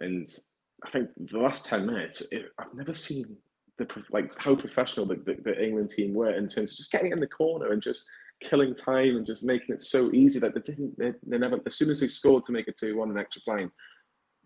[0.00, 0.26] And
[0.84, 3.36] I think the last ten minutes, it, I've never seen
[3.78, 7.12] the like how professional the, the, the, England team were in terms of just getting
[7.12, 8.08] in the corner and just
[8.40, 10.98] killing time and just making it so easy that they didn't.
[10.98, 11.58] They, they never.
[11.66, 13.72] As soon as they scored to make it two one in extra time,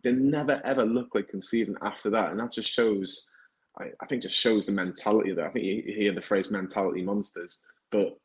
[0.02, 3.30] they never ever looked like conceding after that, and that just shows.
[3.78, 6.50] I, I think just shows the mentality that I think you, you hear the phrase
[6.50, 8.18] mentality monsters, but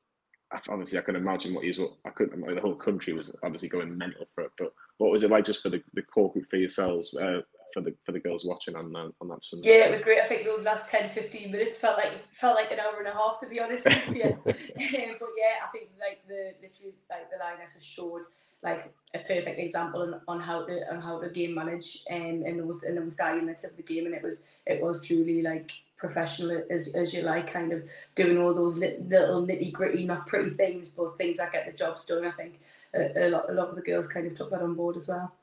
[0.69, 4.25] obviously I can imagine what he's I couldn't the whole country was obviously going mental
[4.33, 4.51] for it.
[4.57, 7.41] But what was it like just for the, the core group for yourselves, uh,
[7.73, 9.69] for the for the girls watching on uh, on that Sunday?
[9.69, 10.19] Yeah, it was great.
[10.19, 13.13] I think those last 10, 15 minutes felt like felt like an hour and a
[13.13, 14.37] half to be honest with you.
[14.45, 18.21] but yeah, I think like the literally like the lionesses showed
[18.63, 22.57] like a perfect example on, on how to on how to game manage um, in
[22.57, 25.71] those in those dying minutes of the game, and it was it was truly like
[25.97, 27.83] professional as, as you like, kind of
[28.15, 32.05] doing all those little nitty gritty, not pretty things, but things that get the jobs
[32.05, 32.25] done.
[32.25, 32.59] I think
[32.93, 35.07] a, a, lot, a lot of the girls kind of took that on board as
[35.07, 35.33] well.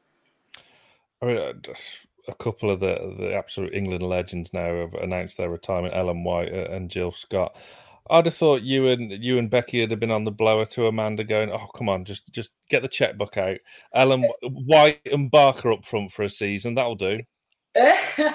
[1.21, 1.53] I mean, uh,
[2.29, 5.95] a couple of the the absolute England legends now have announced their retirement.
[5.95, 7.57] Ellen White uh, and Jill Scott.
[8.11, 10.87] I'd have thought you and you and Becky would have been on the blower to
[10.87, 13.59] Amanda, going, "Oh, come on, just just get the checkbook out."
[13.95, 17.21] Ellen White and Barker up front for a season, that'll do.
[17.77, 18.29] yeah, uh,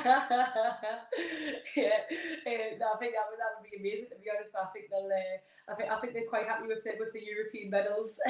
[2.79, 4.51] no, I think that would that would be amazing to be honest.
[4.51, 7.13] But I think they'll, uh, I think I think they're quite happy with the with
[7.13, 8.19] the European medals.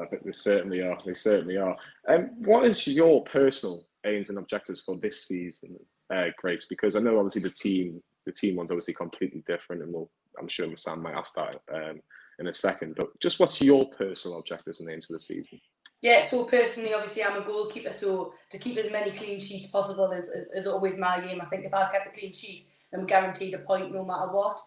[0.00, 0.98] I think they certainly are.
[1.04, 1.76] They certainly are.
[2.08, 5.76] Um, what is your personal aims and objectives for this season,
[6.10, 6.64] uh, Grace?
[6.64, 10.48] Because I know obviously the team the team one's obviously completely different, and we'll I'm
[10.48, 12.00] sure Sam might ask that um,
[12.38, 12.94] in a second.
[12.96, 15.60] But just what's your personal objectives and aims for the season?
[16.00, 20.10] Yeah, so personally, obviously, I'm a goalkeeper, so to keep as many clean sheets possible
[20.12, 21.40] is, is, is always my aim.
[21.40, 24.60] I think if I kept a clean sheet, I'm guaranteed a point no matter what.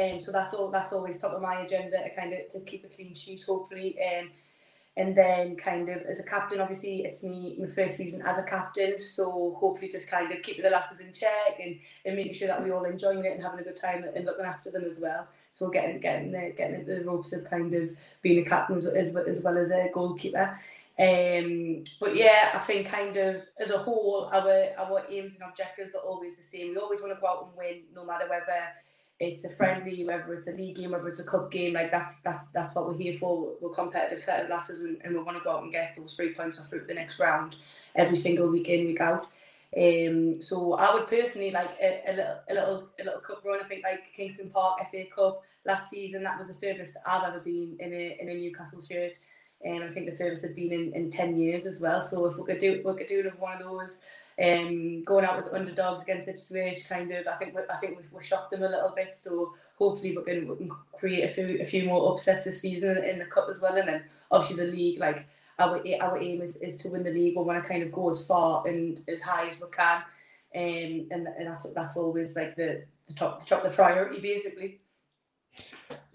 [0.00, 0.70] Um, so that's all.
[0.70, 3.96] That's always top of my agenda to kind of to keep a clean sheet, hopefully.
[4.00, 4.30] Um,
[4.98, 8.48] and then kind of as a captain, obviously it's me my first season as a
[8.48, 12.48] captain, so hopefully just kind of keeping the lasses in check and, and making sure
[12.48, 14.98] that we all enjoying it and having a good time and looking after them as
[15.00, 15.26] well.
[15.50, 17.90] So getting getting the getting the ropes of kind of
[18.22, 20.58] being a captain as, as, as well as a goalkeeper.
[20.98, 25.94] Um, but yeah, I think kind of as a whole, our our aims and objectives
[25.94, 26.70] are always the same.
[26.70, 28.68] We always want to go out and win, no matter whether
[29.18, 31.74] it's a friendly, whether it's a league game, whether it's a cup game.
[31.74, 33.52] Like that's that's that's what we're here for.
[33.60, 36.14] We're competitive set of lasses, and, and we want to go out and get those
[36.14, 37.56] three points off through the next round
[37.94, 39.26] every single week in week out.
[39.76, 43.60] Um, so I would personally like a, a, little a little a little cup run.
[43.60, 46.22] I think like Kingston Park FA Cup last season.
[46.22, 49.18] That was the furthest I've ever been in a in a Newcastle shirt.
[49.64, 52.00] And um, I think the furthest had been in, in 10 years as well.
[52.00, 54.02] So if we could do we could do one of those,
[54.42, 58.04] um, going out as underdogs against Ipswich, kind of, I think we, I think we,
[58.12, 59.16] we shocked them a little bit.
[59.16, 63.02] So hopefully we can, we can create a few a few more upsets this season
[63.04, 63.76] in the cup as well.
[63.76, 65.26] And then obviously the league, like
[65.58, 67.36] our our aim is, is to win the league.
[67.36, 70.02] We want to kind of go as far and as high as we can.
[70.54, 74.80] Um, and, and that's that's always like the, the top the top the priority basically.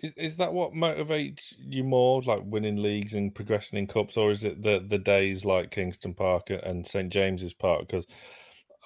[0.02, 4.32] Is, is that what motivates you more, like winning leagues and progressing in cups, or
[4.32, 7.88] is it the the days like Kingston Park and St James's Park?
[7.88, 8.08] Because,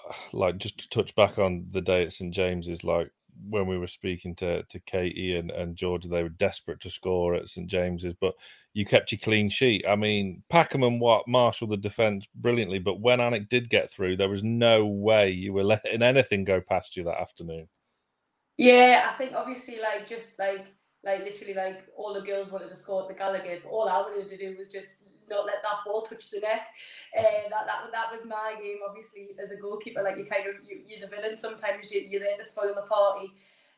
[0.09, 3.11] uh, like, just to touch back on the day at St James's, like
[3.49, 7.35] when we were speaking to to Katie and and Georgia, they were desperate to score
[7.35, 8.33] at St James's, but
[8.73, 9.85] you kept your clean sheet.
[9.87, 14.17] I mean, Packham and what marshalled the defence brilliantly, but when Alnwick did get through,
[14.17, 17.67] there was no way you were letting anything go past you that afternoon.
[18.57, 20.67] Yeah, I think obviously like just like
[21.05, 24.01] like literally like all the girls wanted to score at the Gallowgate, but all I
[24.01, 26.67] wanted to do was just not let that ball touch the net.
[27.17, 28.77] Uh, that, that that was my game.
[28.87, 31.37] Obviously, as a goalkeeper, like you kind of you, you're the villain.
[31.37, 33.31] Sometimes you, you're there to spoil the party.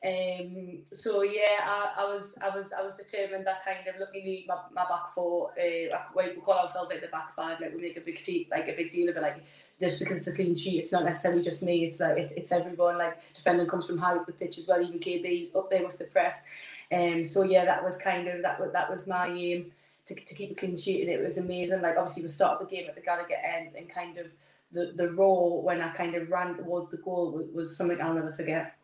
[0.05, 4.45] Um, so yeah, I, I was I was I was determined that kind of luckily
[4.47, 7.97] my, my back four uh, we call ourselves like the back five like we make
[7.97, 9.43] a big deal like a big deal of it like
[9.79, 12.51] just because it's a clean sheet it's not necessarily just me it's like it's, it's
[12.51, 15.85] everyone like defending comes from high up the pitch as well even KB's up there
[15.85, 16.45] with the press
[16.91, 19.71] um so yeah that was kind of that was that was my aim
[20.05, 22.75] to, to keep a clean sheet and it was amazing like obviously we started the
[22.75, 24.33] game at the Gallowgate end and kind of
[24.71, 28.13] the the roar when I kind of ran towards the goal was, was something I'll
[28.13, 28.75] never forget.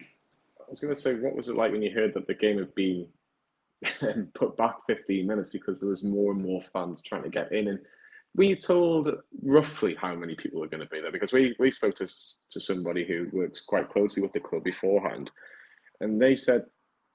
[0.00, 2.58] I was going to say, what was it like when you heard that the game
[2.58, 3.06] had been
[4.34, 7.68] put back 15 minutes because there was more and more fans trying to get in?
[7.68, 7.78] And
[8.44, 9.10] you told
[9.42, 11.12] roughly how many people were going to be there?
[11.12, 15.30] Because we, we spoke to, to somebody who works quite closely with the club beforehand,
[16.00, 16.64] and they said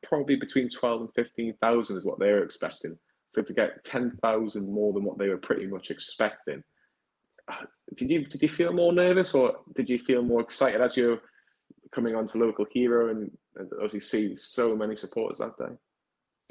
[0.04, 2.98] probably between 12 and 15,000 is what they were expecting.
[3.30, 6.64] So to get 10,000 more than what they were pretty much expecting,
[7.48, 10.96] uh, did you did you feel more nervous or did you feel more excited as
[10.96, 11.20] you're
[11.92, 15.76] coming on to local hero and, and obviously see so many supporters that day?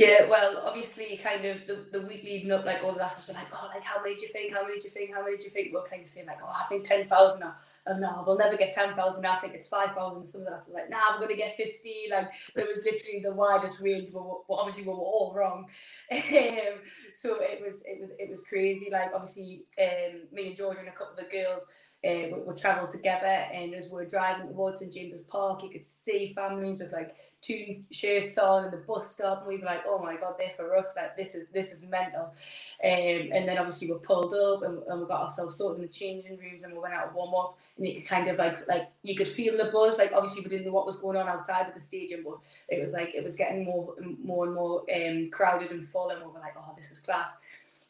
[0.01, 3.35] Yeah, well, obviously, kind of the, the week leading up, like all the lasses were
[3.35, 4.55] like, oh, like how many do you think?
[4.55, 5.13] How many do you think?
[5.15, 5.75] How many do you think?
[5.75, 7.43] We're kind of saying like, oh, I think ten thousand.
[7.87, 9.27] Oh no, we'll never get ten thousand.
[9.27, 10.27] I think it's five thousand.
[10.27, 12.07] Some of the lasses were like, nah, we're gonna get fifty.
[12.11, 14.11] Like it was literally the widest range.
[14.13, 15.67] But obviously, we were all wrong.
[16.11, 16.79] Um,
[17.13, 18.89] so it was, it was, it was crazy.
[18.91, 21.67] Like obviously, um, me and Georgia and a couple of the girls
[22.05, 25.69] uh, we, we travelled together, and as we were driving towards St James's Park, you
[25.69, 29.67] could see families with like two shirts on in the bus stop, and we were
[29.67, 30.95] like, "Oh my god, they're for us!
[30.97, 32.33] Like this is this is mental."
[32.83, 35.93] Um, and then obviously we pulled up and, and we got ourselves sorted in the
[35.93, 38.67] changing rooms, and we went out to warm up, and you could kind of like
[38.67, 39.99] like you could feel the buzz.
[39.99, 42.81] Like obviously we didn't know what was going on outside of the stadium, but it
[42.81, 46.29] was like it was getting more more and more um, crowded and full, and we
[46.29, 47.41] were like, "Oh, this is class."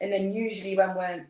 [0.00, 1.26] And then usually when we're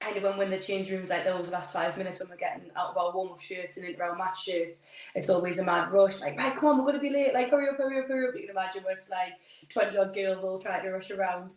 [0.00, 2.70] kind of when, when the change rooms like those last five minutes when we're getting
[2.76, 4.76] out of our warm up shirts and into our match shirt,
[5.14, 6.20] it's always a mad rush.
[6.20, 7.34] Like, right, come on, we're gonna be late.
[7.34, 8.34] Like, hurry up, hurry up, hurry up.
[8.34, 9.34] You can imagine where it's like
[9.68, 11.50] twenty odd girls all trying to rush around.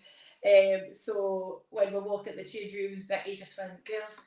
[0.46, 4.22] Um, so when we walked at the change rooms, Becky just went, "Girls,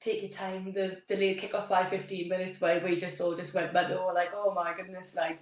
[0.00, 3.54] take your time." The delayed kick off by fifteen minutes, where we just all just
[3.54, 4.06] went mental.
[4.06, 5.40] We're like, "Oh my goodness!" Like,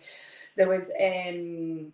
[0.57, 1.93] there was um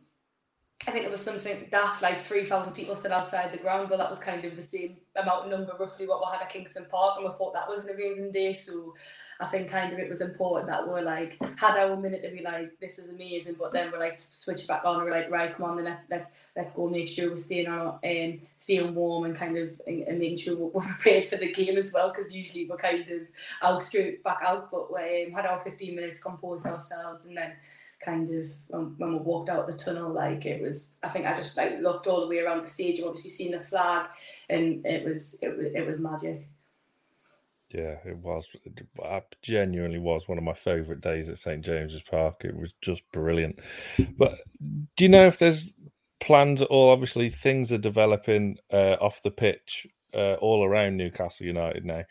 [0.86, 4.10] I think there was something daft, like 3,000 people stood outside the ground, but that
[4.10, 7.24] was kind of the same amount number, roughly what we had at Kingston Park, and
[7.24, 8.52] we thought that was an amazing day.
[8.52, 8.94] So
[9.38, 12.42] I think kind of it was important that we're like, had our minute to be
[12.42, 15.54] like, this is amazing, but then we're like, switched back on, and we're like, right,
[15.54, 19.24] come on, then let's, let's, let's go make sure we're staying on, um, staying warm
[19.24, 22.34] and kind of, and, and making sure we're prepared for the game as well, because
[22.34, 23.20] usually we're kind of
[23.62, 27.52] out straight back out, but we um, had our 15 minutes, composed ourselves, and then
[28.04, 30.98] kind of when, when we walked out the tunnel, like it was.
[31.02, 33.52] I think I just like looked all the way around the stage and obviously seen
[33.52, 34.08] the flag,
[34.48, 36.48] and it was it was it was magic.
[37.70, 38.48] Yeah, it was.
[38.64, 42.42] It genuinely was one of my favourite days at St James's Park.
[42.44, 43.60] It was just brilliant.
[44.18, 44.40] But
[44.96, 45.72] do you know if there's
[46.20, 46.90] plans at all?
[46.90, 52.04] Obviously, things are developing uh, off the pitch uh, all around Newcastle United now.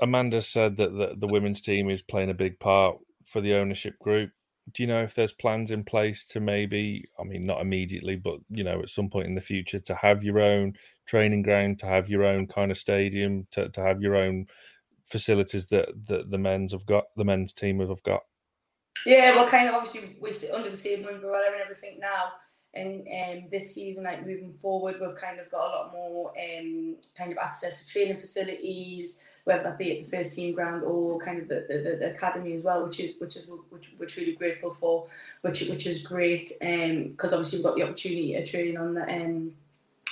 [0.00, 2.96] Amanda said that the, the women's team is playing a big part
[3.30, 4.30] for the ownership group.
[4.72, 8.40] Do you know if there's plans in place to maybe, I mean, not immediately, but
[8.50, 10.74] you know, at some point in the future, to have your own
[11.06, 14.46] training ground, to have your own kind of stadium, to, to have your own
[15.04, 18.22] facilities that, that the men's have got, the men's team have got?
[19.06, 22.32] Yeah, well, kind of obviously we sit under the same umbrella and everything now.
[22.72, 26.96] And um, this season, like moving forward, we've kind of got a lot more um,
[27.16, 31.18] kind of access to training facilities, whether that be at the first team ground or
[31.18, 34.32] kind of the, the, the academy as well, which is which is which we're truly
[34.32, 35.08] grateful for,
[35.42, 36.52] which which is great.
[36.62, 39.52] Um, because um, obviously we've got the opportunity to train on the um,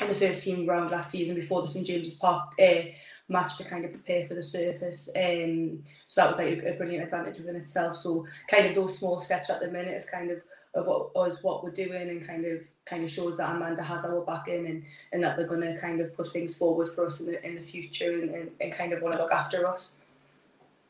[0.00, 2.82] in the first team ground last season before the St James's Park uh,
[3.28, 5.08] match to kind of prepare for the surface.
[5.16, 7.96] Um, so that was like a, a brilliant advantage within itself.
[7.96, 10.42] So kind of those small steps at the minute is kind of
[10.74, 14.04] of what us what we're doing and kind of kind of shows that Amanda has
[14.04, 17.20] our backing and, and that they're going to kind of put things forward for us
[17.20, 19.96] in the, in the future and, and, and kind of want to look after us.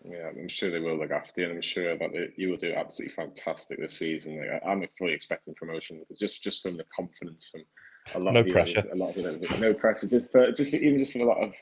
[0.04, 2.56] Yeah, I'm sure they will look after you, and I'm sure that they, you will
[2.56, 4.38] do absolutely fantastic this season.
[4.38, 7.62] Like, I'm fully expecting promotion because just just from the confidence from
[8.14, 10.06] a lot no of pressure, a lot of it, no pressure.
[10.06, 11.54] Just for just even just from a lot of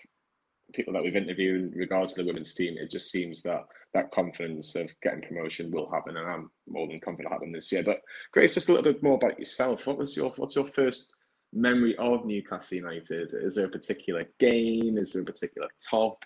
[0.75, 3.65] people that we've interviewed in regards to the women's team, it just seems that
[3.97, 7.83] that confidence of getting promotion will happen, and I'm more than confident happen this year.
[7.83, 9.87] But Grace, just a little bit more about yourself.
[9.87, 11.17] What was your what's your first
[11.53, 13.33] memory of Newcastle United?
[13.33, 14.99] Is there a particular game?
[14.99, 16.25] Is there a particular top?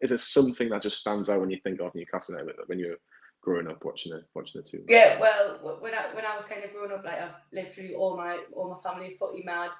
[0.00, 2.96] Is there something that just stands out when you think of Newcastle United when you're
[3.42, 4.86] growing up watching it, watching the team?
[4.88, 7.94] Yeah, well, when I when I was kind of growing up, like I've lived through
[7.96, 9.70] all my all my family footy mad.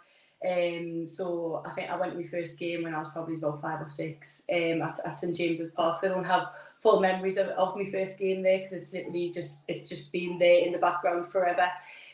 [0.47, 3.61] Um, so I think I went to my first game when I was probably about
[3.61, 5.99] five or six um, at, at St James's Park.
[5.99, 6.49] So I don't have
[6.81, 10.39] full memories of, of my first game there because it's literally just it's just been
[10.39, 11.69] there in the background forever.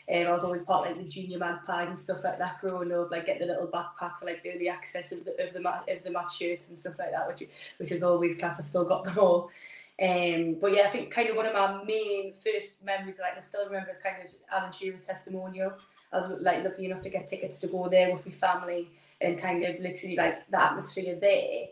[0.07, 2.91] Um, I was always part of like the junior magpie and stuff like that growing
[2.91, 5.85] up, like getting the little backpack for like early access of the of the mat
[5.89, 7.43] of the match shirts and stuff like that, which
[7.77, 8.59] which is always class.
[8.59, 9.49] I've still got them all.
[10.01, 13.39] Um, but yeah, I think kind of one of my main first memories that I
[13.39, 15.73] still remember is kind of Alan Shearer's testimonial.
[16.11, 18.89] I was like lucky enough to get tickets to go there with my family
[19.21, 21.67] and kind of literally like the atmosphere there.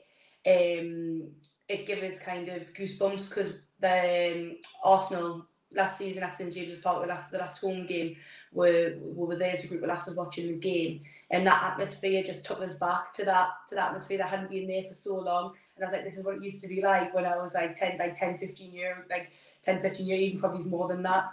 [0.46, 1.28] Um,
[1.74, 6.80] it gave us kind of goosebumps because the um, Arsenal last season at St James's
[6.80, 8.16] Park, the last the last home game,
[8.52, 12.24] were we were there as a group of lasses watching the game, and that atmosphere
[12.24, 15.18] just took us back to that to that atmosphere that hadn't been there for so
[15.18, 15.54] long.
[15.76, 17.56] And I was like, this is what it used to be like when I was
[17.56, 19.32] like 10, like 10, 15 year, like
[19.64, 21.32] 10, 15 year, even probably more than that,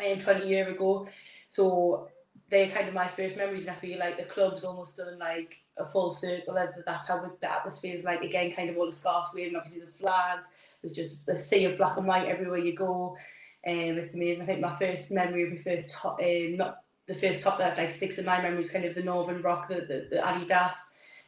[0.00, 1.08] and um, 20 year ago.
[1.48, 2.08] So
[2.50, 5.56] they're kind of my first memories, and I feel like the club's almost done like
[5.78, 6.54] a full circle.
[6.86, 9.92] That's how the atmosphere is like again, kind of all the scarves waving, obviously the
[9.92, 10.48] flags.
[10.82, 13.16] There's just a sea of black and white everywhere you go.
[13.66, 14.42] Um, it's amazing.
[14.42, 17.76] I think my first memory of my first top, um, not the first top that
[17.76, 20.76] like sticks in my memory is kind of the Northern Rock, the the, the Adidas,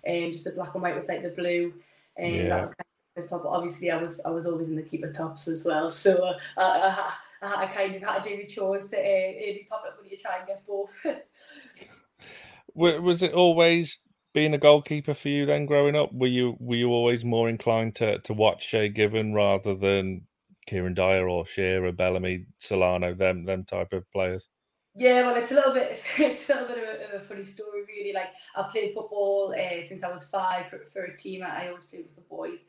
[0.09, 1.74] um, just the black and white with like the blue.
[2.16, 2.48] And um, yeah.
[2.48, 3.42] that was kind of the first top.
[3.42, 5.90] But obviously, I was I was always in the keeper tops as well.
[6.01, 9.66] So uh, I, I, I, kind of had to do the chores to uh, maybe
[9.68, 10.94] pop up when you try and get both.
[12.74, 13.98] was it always
[14.33, 16.12] being a goalkeeper for you then growing up?
[16.12, 20.26] Were you were you always more inclined to to watch Shay Given rather than
[20.66, 24.49] Kieran Dyer or Shearer, Bellamy, Solano, them them type of players?
[24.95, 27.45] Yeah, well, it's a little bit it's a little bit of a, of a funny
[27.45, 28.12] story, really.
[28.12, 31.43] Like I've played football uh, since I was five for, for a team.
[31.43, 32.66] I always played with the boys,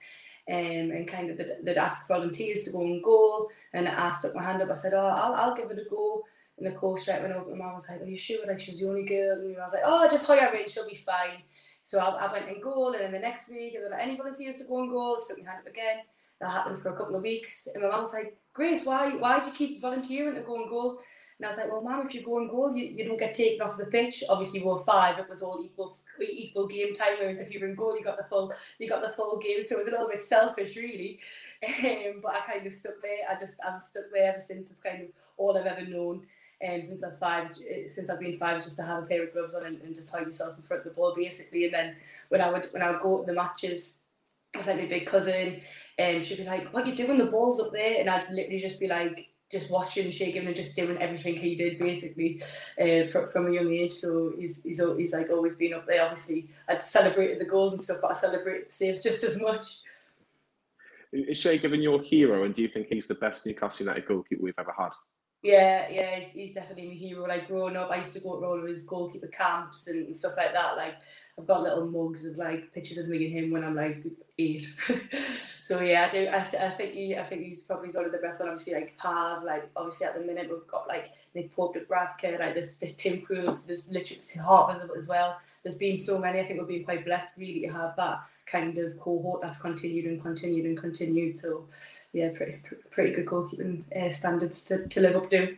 [0.50, 4.36] um, and kind of they'd, they'd ask volunteers to go and goal, and I stuck
[4.36, 4.70] my hand up.
[4.70, 6.24] I said, "Oh, I'll, I'll give it a go."
[6.62, 8.46] And the coach right went over my mum was like, Are you sure?
[8.46, 9.40] Like she's the only girl.
[9.40, 11.42] And I was like, Oh, just hire her in, she'll be fine.
[11.84, 14.58] So I, I went in goal, and then the next week, there were any volunteers
[14.60, 15.98] to go and goal, stuck my hand up again.
[16.40, 17.68] That happened for a couple of weeks.
[17.74, 20.70] And my mum was like, Grace, why why do you keep volunteering to go and
[20.70, 21.00] goal?
[21.38, 23.36] And I was like, Well, mum, if you go and goal, you, you don't get
[23.36, 24.24] taken off the pitch.
[24.30, 27.16] Obviously, we were five, it was all equal equal game time.
[27.20, 29.64] Whereas if you were in goal, you got the full you got the full game.
[29.64, 31.20] So it was a little bit selfish, really.
[31.64, 33.30] Um, but I kind of stuck there.
[33.30, 34.72] I just I'm stuck there ever since.
[34.72, 36.26] It's kind of all I've ever known
[36.68, 37.50] um, since I've five
[37.88, 40.14] since I've been five just to have a pair of gloves on and, and just
[40.14, 41.66] hide yourself in front of the ball basically.
[41.66, 41.96] And then
[42.30, 44.02] when I would when I would go to the matches
[44.56, 45.62] was like my big cousin
[45.98, 47.18] and um, she'd be like what are you doing?
[47.18, 48.00] The ball's up there.
[48.00, 51.78] And I'd literally just be like just watching shaking and just doing everything he did
[51.78, 52.42] basically
[52.80, 53.92] uh, from, from a young age.
[53.92, 56.04] So he's, he's he's like always been up there.
[56.04, 59.82] Obviously I'd celebrated the goals and stuff but I celebrated the saves just as much.
[61.12, 64.44] Is Shay Given your hero and do you think he's the best Newcastle United goalkeeper
[64.44, 64.92] we've ever had
[65.44, 67.28] yeah, yeah, he's, he's definitely my hero.
[67.28, 70.34] Like growing up, I used to go to all of his goalkeeper camps and stuff
[70.38, 70.78] like that.
[70.78, 70.96] Like
[71.38, 74.04] I've got little mugs of like pictures of me and him when I'm like
[74.38, 74.68] eight.
[75.28, 76.28] so yeah, I do.
[76.28, 78.50] I, I think he, I think he's probably one of the best one.
[78.50, 79.44] Obviously, like Pav.
[79.44, 83.22] Like obviously at the minute we've got like Nick Pope, Dubravka, like this, this Tim
[83.22, 83.60] Krul.
[83.66, 85.40] There's literally Hartman as well.
[85.64, 86.40] There's been so many.
[86.40, 90.06] I think we've been quite blessed really to have that kind of cohort that's continued
[90.06, 91.36] and continued and continued.
[91.36, 91.68] So
[92.14, 95.56] yeah, pretty pretty good goalkeeping uh, standards to, to live up to.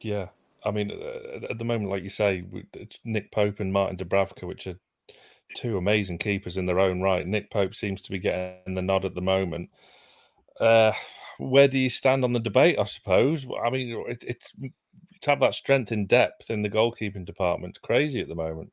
[0.00, 0.28] Yeah,
[0.64, 4.48] I mean, uh, at the moment, like you say, it's Nick Pope and Martin Dubravka,
[4.48, 4.76] which are
[5.54, 7.26] two amazing keepers in their own right.
[7.26, 9.70] Nick Pope seems to be getting the nod at the moment.
[10.58, 10.92] Uh,
[11.38, 12.78] where do you stand on the debate?
[12.78, 13.46] I suppose.
[13.64, 14.52] I mean, it, it's
[15.22, 17.80] to have that strength in depth in the goalkeeping department.
[17.82, 18.72] Crazy at the moment.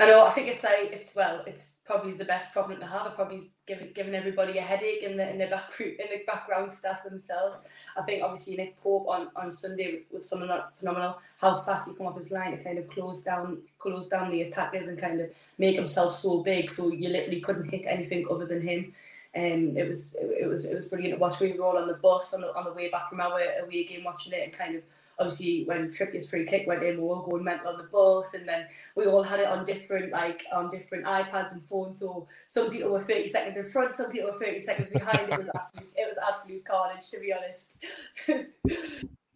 [0.00, 0.24] I know.
[0.24, 3.06] I think it's like it's well, it's probably the best problem to have.
[3.06, 6.70] It probably giving giving everybody a headache in the in the back in the background
[6.70, 7.64] staff themselves.
[7.98, 11.18] I think obviously Nick Pope on, on Sunday was, was phenomenal, phenomenal.
[11.38, 14.42] How fast he come off his line to kind of close down close down the
[14.42, 18.46] attackers and kind of make himself so big, so you literally couldn't hit anything other
[18.46, 18.94] than him.
[19.36, 21.40] Um, it was it, it was it was brilliant to watch.
[21.40, 23.84] We were all on the bus on the on the way back from our away
[23.84, 24.82] game watching it and kind of
[25.20, 28.34] obviously when Trippier's free kick went in, we were all going mental on the bus,
[28.34, 28.66] and then
[28.96, 32.00] we all had it on different like on different iPads and phones.
[32.00, 35.28] So some people were thirty seconds in front, some people were thirty seconds behind.
[35.30, 37.84] it was absolute, it was absolute carnage, to be honest.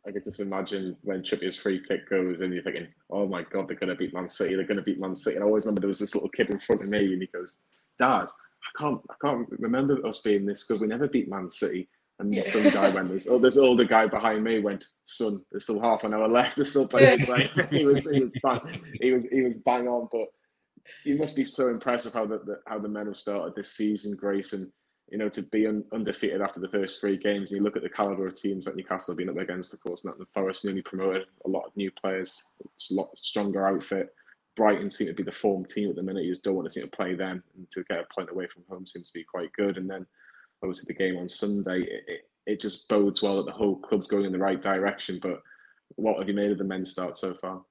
[0.06, 3.68] I could just imagine when Trippier's free kick goes and you're thinking, oh my God,
[3.68, 4.54] they're going to beat Man City.
[4.54, 5.36] They're going to beat Man City.
[5.36, 7.28] And I always remember there was this little kid in front of me and he
[7.28, 7.62] goes,
[7.98, 11.88] Dad, I can't, I can't remember us being this because we never beat Man City.
[12.20, 12.44] And yeah.
[12.44, 16.04] some guy went, this, oh, this older guy behind me went, son, there's still half
[16.04, 16.56] an hour left.
[16.56, 17.20] There's still playing.
[17.20, 17.66] Yeah.
[17.70, 18.60] he was, he was bang,
[19.00, 20.08] he was, he was bang on.
[20.12, 20.28] But
[21.04, 24.16] you must be so impressive how the, the, how the men have started this season,
[24.16, 24.70] Grace, and
[25.10, 27.50] you know to be un, undefeated after the first three games.
[27.50, 29.74] And you look at the caliber of teams that Newcastle have been up against.
[29.74, 33.66] Of course, not the Forest newly promoted, a lot of new players, a lot stronger
[33.66, 34.14] outfit.
[34.56, 36.22] Brighton seem to be the form team at the minute.
[36.22, 38.46] You just don't want to see to play them, and to get a point away
[38.46, 39.78] from home seems to be quite good.
[39.78, 40.06] And then
[40.64, 44.24] obviously the game on Sunday, it, it, just bodes well that the whole club's going
[44.24, 45.18] in the right direction.
[45.20, 45.42] But
[45.96, 47.62] what have you made of the men's start so far?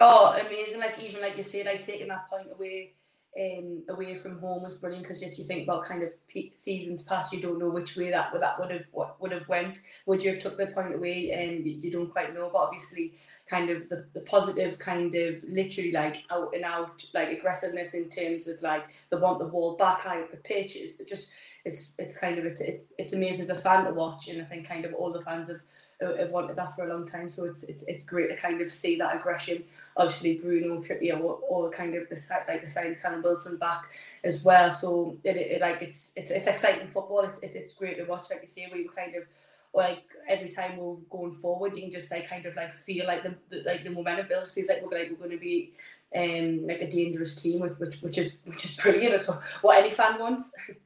[0.00, 0.80] Oh, amazing!
[0.80, 2.94] Like even like you said, like taking that point away,
[3.40, 6.10] um, away from home was brilliant because if you think about kind of
[6.56, 9.78] seasons past, you don't know which way that that would have what would have went.
[10.06, 11.30] Would you have took the point away?
[11.30, 13.14] And um, you, you don't quite know, but obviously
[13.48, 18.08] kind of the, the positive kind of literally like out and out like aggressiveness in
[18.08, 21.30] terms of like they want the ball back high up the pitch is just
[21.64, 22.62] it's it's kind of it's,
[22.98, 25.48] it's amazing as a fan to watch, and I think kind of all the fans
[25.48, 25.60] have
[26.00, 27.28] have wanted that for a long time.
[27.28, 29.64] So it's it's it's great to kind of see that aggression.
[29.96, 33.84] Obviously, Bruno Trippier, all, kind of the like the signs Callum Wilson back
[34.24, 34.70] as well.
[34.72, 37.20] So it, it, like it's it's it's exciting football.
[37.20, 38.26] It's, it's it's great to watch.
[38.30, 39.24] Like you say, we kind of
[39.72, 43.22] like every time we're going forward, you can just like kind of like feel like
[43.22, 44.50] the, the like the momentum builds.
[44.50, 45.72] Feels like we're like we're going to be
[46.14, 49.14] um like a dangerous team, which which which is which is brilliant.
[49.14, 49.28] It's
[49.62, 50.52] what any fan wants.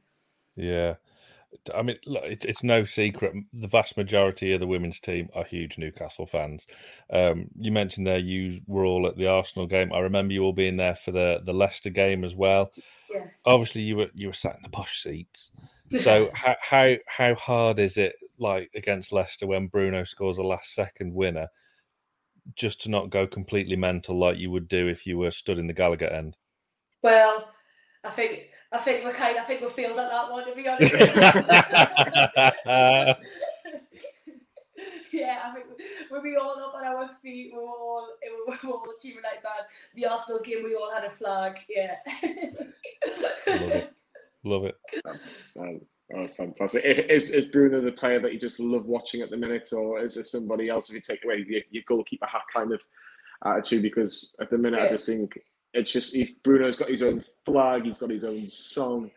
[0.59, 0.95] Yeah.
[1.73, 3.33] I mean, look, it, it's no secret.
[3.53, 6.67] The vast majority of the women's team are huge Newcastle fans.
[7.11, 9.91] Um, you mentioned there you were all at the Arsenal game.
[9.91, 12.71] I remember you all being there for the the Leicester game as well.
[13.09, 13.25] Yeah.
[13.45, 15.51] Obviously, you were you were sat in the posh seats.
[16.01, 20.75] So how how how hard is it like against Leicester when Bruno scores a last
[20.75, 21.47] second winner?
[22.55, 25.67] just to not go completely mental like you would do if you were stood in
[25.67, 26.35] the Gallowgate end?
[27.01, 27.51] Well,
[28.03, 29.37] I think I think we're kind.
[29.37, 30.93] I think we're failed at that one to be honest.
[35.11, 35.65] yeah, I think
[36.09, 39.41] when we all up on our feet, we are all we were all cheering like
[39.41, 39.67] that.
[39.95, 41.59] The Arsenal game, we all had a flag.
[41.67, 41.95] Yeah.
[43.47, 43.93] Love it.
[44.43, 44.75] Love it.
[45.59, 46.83] Um, that was fantastic.
[46.83, 50.15] Is, is Bruno the player that you just love watching at the minute, or is
[50.15, 52.81] there somebody else if you take away your, your goalkeeper hat kind of
[53.45, 53.83] attitude?
[53.83, 54.85] Because at the minute, yeah.
[54.85, 55.39] I just think
[55.73, 59.11] it's just he's, Bruno's got his own flag, he's got his own song.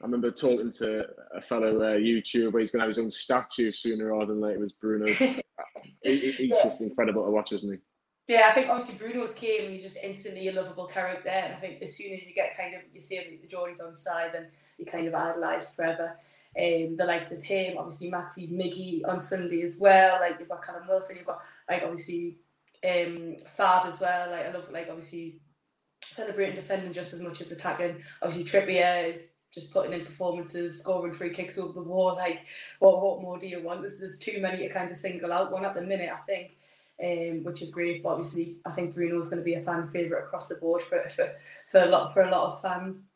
[0.00, 3.72] I remember talking to a fellow uh, YouTuber, he's going to have his own statue
[3.72, 4.56] sooner rather than later.
[4.56, 5.06] It was Bruno.
[6.02, 6.62] he, he's yeah.
[6.64, 8.34] just incredible to watch, isn't he?
[8.34, 11.28] Yeah, I think obviously Bruno's came, he's just instantly a lovable character.
[11.28, 13.94] And I think as soon as you get kind of, you see the Geordie's on
[13.94, 16.18] side, then you kind of idolised forever.
[16.58, 20.20] Um, the likes of him, obviously Maxi Miggy on Sunday as well.
[20.20, 22.38] Like you've got Callum Wilson, you've got like obviously
[22.84, 24.30] um, Fab as well.
[24.30, 25.38] Like I love like obviously
[26.16, 28.02] celebrating defending just as much as attacking.
[28.22, 32.14] Obviously Trippier is just putting in performances, scoring free kicks over the wall.
[32.16, 32.40] Like
[32.78, 33.82] what what more do you want?
[33.82, 35.52] There's, there's too many to kind of single out.
[35.52, 36.56] One at the minute, I think.
[36.98, 39.86] Um, which is great, but obviously I think Bruno is going to be a fan
[39.86, 41.28] favourite across the board for, for,
[41.70, 43.10] for a lot for a lot of fans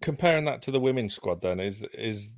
[0.00, 2.34] comparing that to the women's squad, then is is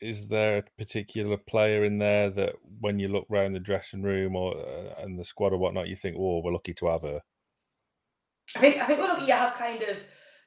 [0.00, 4.36] is there a particular player in there that when you look around the dressing room
[4.36, 7.20] or uh, and the squad or whatnot, you think, "Oh, we're lucky to have her."
[8.56, 9.96] I think I think we're lucky to have kind of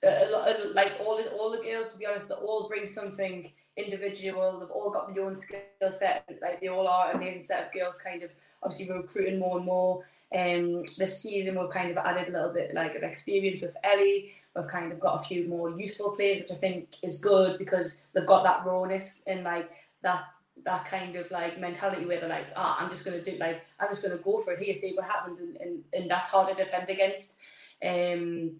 [0.04, 1.94] a lot of, like all all the girls.
[1.94, 4.60] To be honest, that all bring something individual.
[4.60, 6.28] They've all got their own skill set.
[6.42, 7.98] Like they all are amazing set of girls.
[7.98, 8.32] Kind of
[8.64, 10.06] obviously we're recruiting more and more.
[10.34, 14.34] Um, this season we've kind of added a little bit like of experience with Ellie.
[14.56, 18.02] We've kind of got a few more useful players, which I think is good because
[18.14, 19.70] they've got that rawness and like
[20.02, 20.26] that
[20.66, 23.90] that kind of like mentality where they're like, ah, I'm just gonna do like I'm
[23.90, 26.56] just gonna go for it here, see what happens, and, and, and that's hard to
[26.56, 27.40] defend against.
[27.84, 28.58] Um,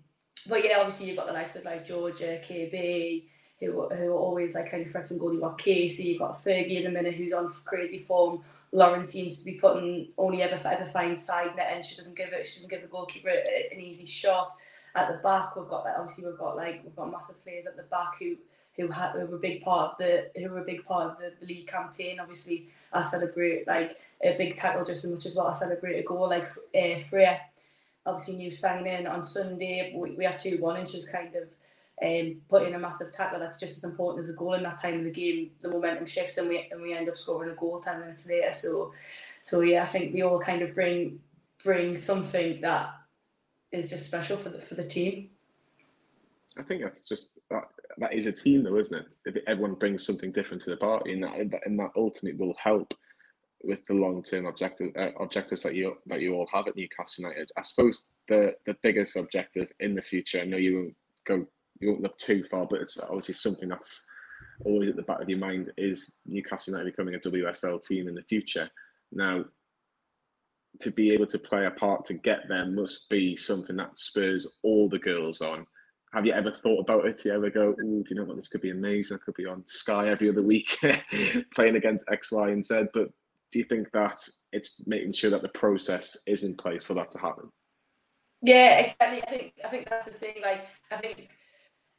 [0.48, 3.26] but yeah, obviously you've got the likes of like Georgia, KB,
[3.60, 5.34] who who are always like kind of threats goal.
[5.34, 8.44] You've got Casey, you've got Fergie in a minute who's on crazy form.
[8.72, 12.34] Lauren seems to be putting only ever ever finds side net and she doesn't give
[12.34, 14.56] it she doesn't give the goalkeeper an easy shot
[14.96, 15.56] at the back.
[15.56, 18.38] We've got obviously we've got like we've got massive players at the back who
[18.76, 21.18] who, ha- who were a big part of the who were a big part of
[21.18, 22.20] the, the league campaign.
[22.20, 26.04] Obviously, I celebrate like a big tackle just as much as what I celebrate a
[26.04, 26.30] goal.
[26.30, 27.42] Like uh, Freya,
[28.08, 29.94] obviously new signing on Sunday.
[29.96, 31.54] We, we had two one inches kind of.
[32.00, 34.80] Um, put in a massive tackle that's just as important as a goal in that
[34.80, 35.50] time of the game.
[35.64, 38.54] The momentum shifts and we and we end up scoring a goal ten minutes later.
[38.54, 38.94] So,
[39.42, 41.20] so yeah, I think they all kind of bring
[41.64, 42.94] bring something that
[43.72, 45.32] is just special for the for the team.
[46.56, 47.64] I think that's just that,
[47.98, 49.08] that is a team, though, isn't it?
[49.26, 51.34] If everyone brings something different to the party, and that
[51.66, 52.94] and that ultimately will help
[53.64, 57.24] with the long term objective uh, objectives that you that you all have at Newcastle
[57.26, 57.52] United.
[57.58, 60.42] I suppose the the biggest objective in the future.
[60.42, 60.96] I know you won't
[61.28, 61.46] go
[61.80, 64.06] you won't look too far, but it's obviously something that's
[64.66, 68.16] always at the back of your mind is Newcastle United becoming a WSL team in
[68.16, 68.70] the future.
[69.12, 69.46] Now,
[70.82, 74.60] to be able to play a part to get there must be something that spurs
[74.64, 75.66] all the girls on.
[76.14, 77.18] Have you ever thought about it?
[77.18, 78.38] Do you ever go, "Oh, do you know what?
[78.38, 79.18] This could be amazing.
[79.18, 80.78] I could be on Sky every other week
[81.56, 83.10] playing against X, Y, and Z." But
[83.52, 84.18] do you think that
[84.52, 87.50] it's making sure that the process is in place for that to happen?
[88.42, 89.24] Yeah, exactly.
[89.24, 90.36] I think I think that's the thing.
[90.44, 91.30] Like, I think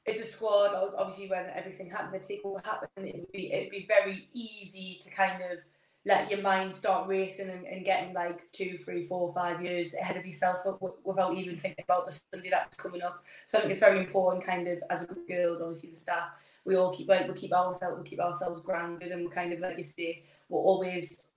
[0.06, 0.74] it's a squad.
[0.96, 5.10] Obviously, when everything happened, the takeover happened, it would be it'd be very easy to
[5.10, 5.58] kind of
[6.04, 10.16] let your mind start racing and, and getting like two, three, four, five years ahead
[10.16, 10.58] of yourself
[11.04, 13.22] without even thinking about the Sunday that's coming up.
[13.46, 16.30] So I think it's very important, kind of, as girls, obviously the staff,
[16.64, 19.60] we all keep like we keep ourselves we keep ourselves grounded and we kind of
[19.60, 21.30] like you say we're always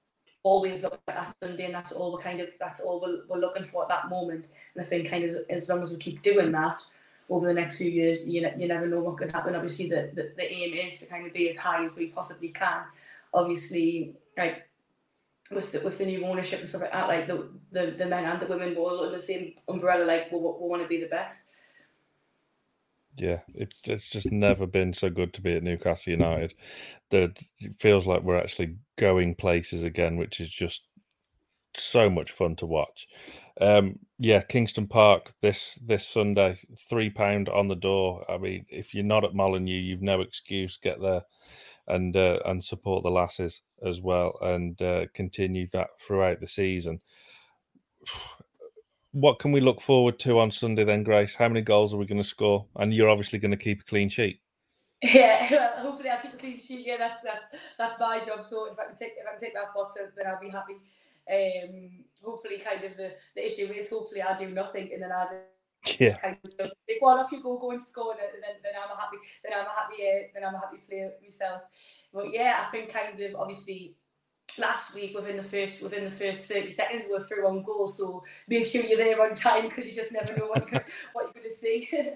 [0.44, 3.42] always look at that Sunday and that's all we're kind of that's all we're, we're
[3.42, 4.48] looking for at that moment.
[4.76, 6.84] And I think kind of as long as we keep doing that
[7.30, 9.56] over the next few years, you, know, you never know what could happen.
[9.56, 12.50] Obviously, the, the, the aim is to kind of be as high as we possibly
[12.50, 12.84] can.
[13.34, 14.68] Obviously, like
[15.50, 18.26] with the, with the new ownership and stuff like that, like the, the, the men
[18.26, 21.00] and the women were all under the same umbrella, like we, we want to be
[21.00, 21.46] the best.
[23.18, 26.54] Yeah, it's it's just never been so good to be at Newcastle United.
[27.10, 30.82] That it feels like we're actually going places again, which is just
[31.76, 33.08] so much fun to watch.
[33.60, 36.60] Um, yeah, Kingston Park this this Sunday,
[36.90, 38.26] three pound on the door.
[38.30, 40.78] I mean, if you're not at Molineux, you've no excuse.
[40.82, 41.24] Get there
[41.88, 47.02] and uh, and support the lasses as well, and uh, continue that throughout the season.
[49.12, 51.36] What can we look forward to on Sunday then, Grace?
[51.36, 52.66] How many goals are we going to score?
[52.78, 54.40] And you're obviously going to keep a clean sheet.
[55.02, 56.86] Yeah, well, hopefully I'll keep a clean sheet.
[56.86, 57.46] Yeah, that's that's
[57.78, 58.46] that's my job.
[58.46, 60.76] So if I can take if I can take that box, then I'll be happy.
[61.30, 65.44] Um, hopefully, kind of the, the issue is hopefully I do nothing and then I
[66.00, 66.18] yeah.
[66.18, 69.00] kind of like, well, off you go, go and score, and then, then I'm a
[69.00, 71.62] happy, then I'm a happy, uh, then I'm a happy player myself.
[72.14, 73.96] But yeah, I think kind of obviously
[74.58, 77.88] last week within the first within the first 30 seconds we are through on goal
[77.88, 81.24] so make sure you're there on time because you just never know what you're, what
[81.24, 81.90] you're going to see.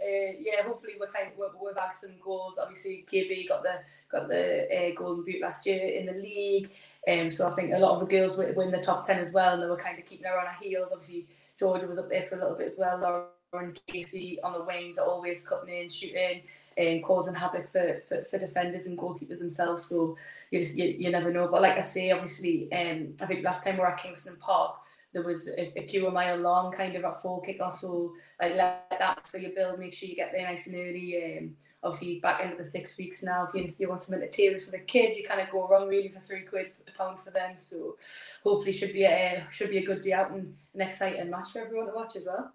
[0.00, 2.56] Uh, yeah hopefully we're kind of, we've had some goals.
[2.62, 3.80] Obviously KB got the
[4.10, 6.70] got the uh, golden boot last year in the league.
[7.10, 9.18] Um, so I think a lot of the girls were, were in the top 10
[9.18, 10.92] as well and they were kind of keeping her on her heels.
[10.92, 11.26] Obviously
[11.58, 13.28] Georgia was up there for a little bit as well.
[13.52, 16.42] Lauren Casey on the wings are always cutting in shooting
[16.78, 20.16] and causing havoc for, for, for defenders and goalkeepers themselves so
[20.50, 21.48] you just you, you never know.
[21.48, 24.76] But like I say, obviously, um, I think last time we were at Kingston Park,
[25.12, 27.76] there was a, a queue a mile long, kind of at full kick off.
[27.76, 31.38] So like let that so you build, make sure you get there nice and early.
[31.38, 33.48] Um, obviously back into the six weeks now.
[33.48, 36.08] If you, you want some entertainment for the kids, you kind of go wrong really
[36.08, 37.56] for three quid a pound for them.
[37.56, 37.96] So
[38.42, 41.60] hopefully should be a should be a good day out and an exciting match for
[41.60, 42.52] everyone to watch as well.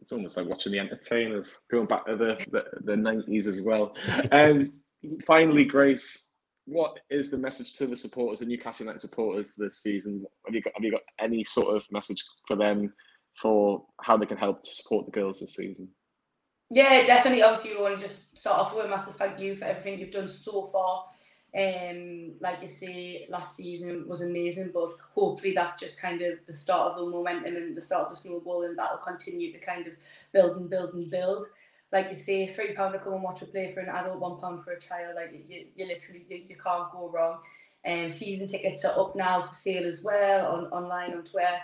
[0.00, 2.38] It's almost like watching the entertainers going back to the
[2.82, 3.94] the, 90s as well.
[4.32, 4.72] Um,
[5.26, 6.30] finally, Grace,
[6.66, 10.24] what is the message to the supporters, the Newcastle United supporters this season?
[10.46, 12.92] Have you got have you got any sort of message for them
[13.40, 15.90] for how they can help to support the girls this season?
[16.70, 17.42] Yeah, definitely.
[17.42, 20.12] Obviously, we want to just start off with a massive thank you for everything you've
[20.12, 21.06] done so far.
[21.52, 26.54] Um, like you say, last season was amazing, but hopefully that's just kind of the
[26.54, 29.86] start of the momentum and the start of the snowball, and that'll continue to kind
[29.86, 29.94] of
[30.32, 31.46] build and build and build
[31.92, 34.38] like you say, three pound to come and watch a play for an adult, one
[34.38, 35.16] pound for a child.
[35.16, 37.38] Like you, you literally you, you can't go wrong.
[37.84, 41.58] Um, season tickets are up now for sale as well on online on Twitter.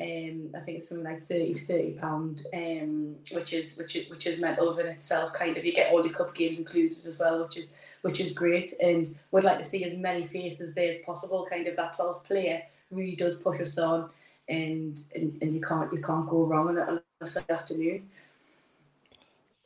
[0.00, 4.26] Um, I think it's something like 30 30 pound, um, which is which is which
[4.26, 5.34] is mental in itself.
[5.34, 8.32] Kind of, you get all the cup games included as well, which is which is
[8.32, 8.72] great.
[8.82, 11.46] And would like to see as many faces there as possible.
[11.50, 14.08] Kind of that 12th player really does push us on,
[14.48, 18.08] and and, and you can't you can't go wrong on a, on a Sunday afternoon.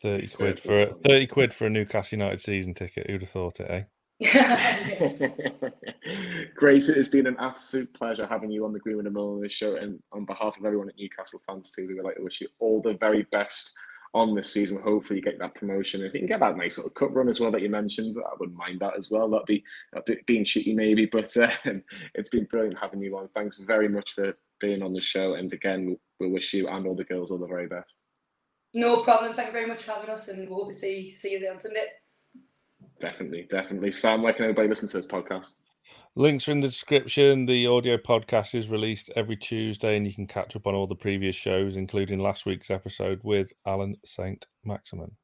[0.00, 3.08] Thirty quid for a, thirty quid for a Newcastle United season ticket.
[3.08, 3.82] Who'd have thought it, eh?
[6.54, 9.76] Grace, it has been an absolute pleasure having you on the Green and this show.
[9.76, 12.48] And on behalf of everyone at Newcastle fans too, we would like to wish you
[12.58, 13.76] all the very best
[14.14, 14.80] on this season.
[14.80, 16.02] Hopefully, you get that promotion.
[16.02, 18.34] If you can get that nice little cup run as well that you mentioned, I
[18.38, 19.28] wouldn't mind that as well.
[19.28, 21.50] That'd be a bit being shitty maybe, but uh,
[22.14, 23.28] it's been brilliant having you on.
[23.34, 25.34] Thanks very much for being on the show.
[25.34, 27.96] And again, we'll, we'll wish you and all the girls all the very best.
[28.72, 29.34] No problem.
[29.34, 31.58] Thank you very much for having us, and we'll hope to see see you on
[31.58, 31.86] Sunday.
[32.98, 33.90] Definitely, definitely.
[33.90, 35.60] Sam, where can everybody listen to this podcast?
[36.16, 37.46] Links are in the description.
[37.46, 40.94] The audio podcast is released every Tuesday, and you can catch up on all the
[40.94, 45.16] previous shows, including last week's episode with Alan Saint Maximin.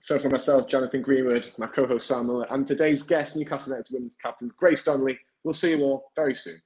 [0.00, 3.92] So, for myself, Jonathan Greenwood, my co host Sam Mulliner, and today's guest, Newcastle United
[3.92, 6.60] women's captain Grace Donnelly, we'll see you all very soon.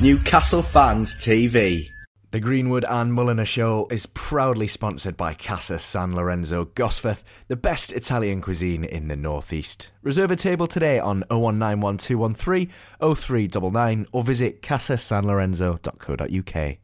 [0.00, 1.88] Newcastle Fans TV.
[2.32, 7.92] The Greenwood and Mulliner Show is proudly sponsored by Casa San Lorenzo Gosforth, the best
[7.92, 9.92] Italian cuisine in the Northeast.
[10.02, 16.78] Reserve a table today on 0191 0399 or visit casasanlorenzo.co.uk.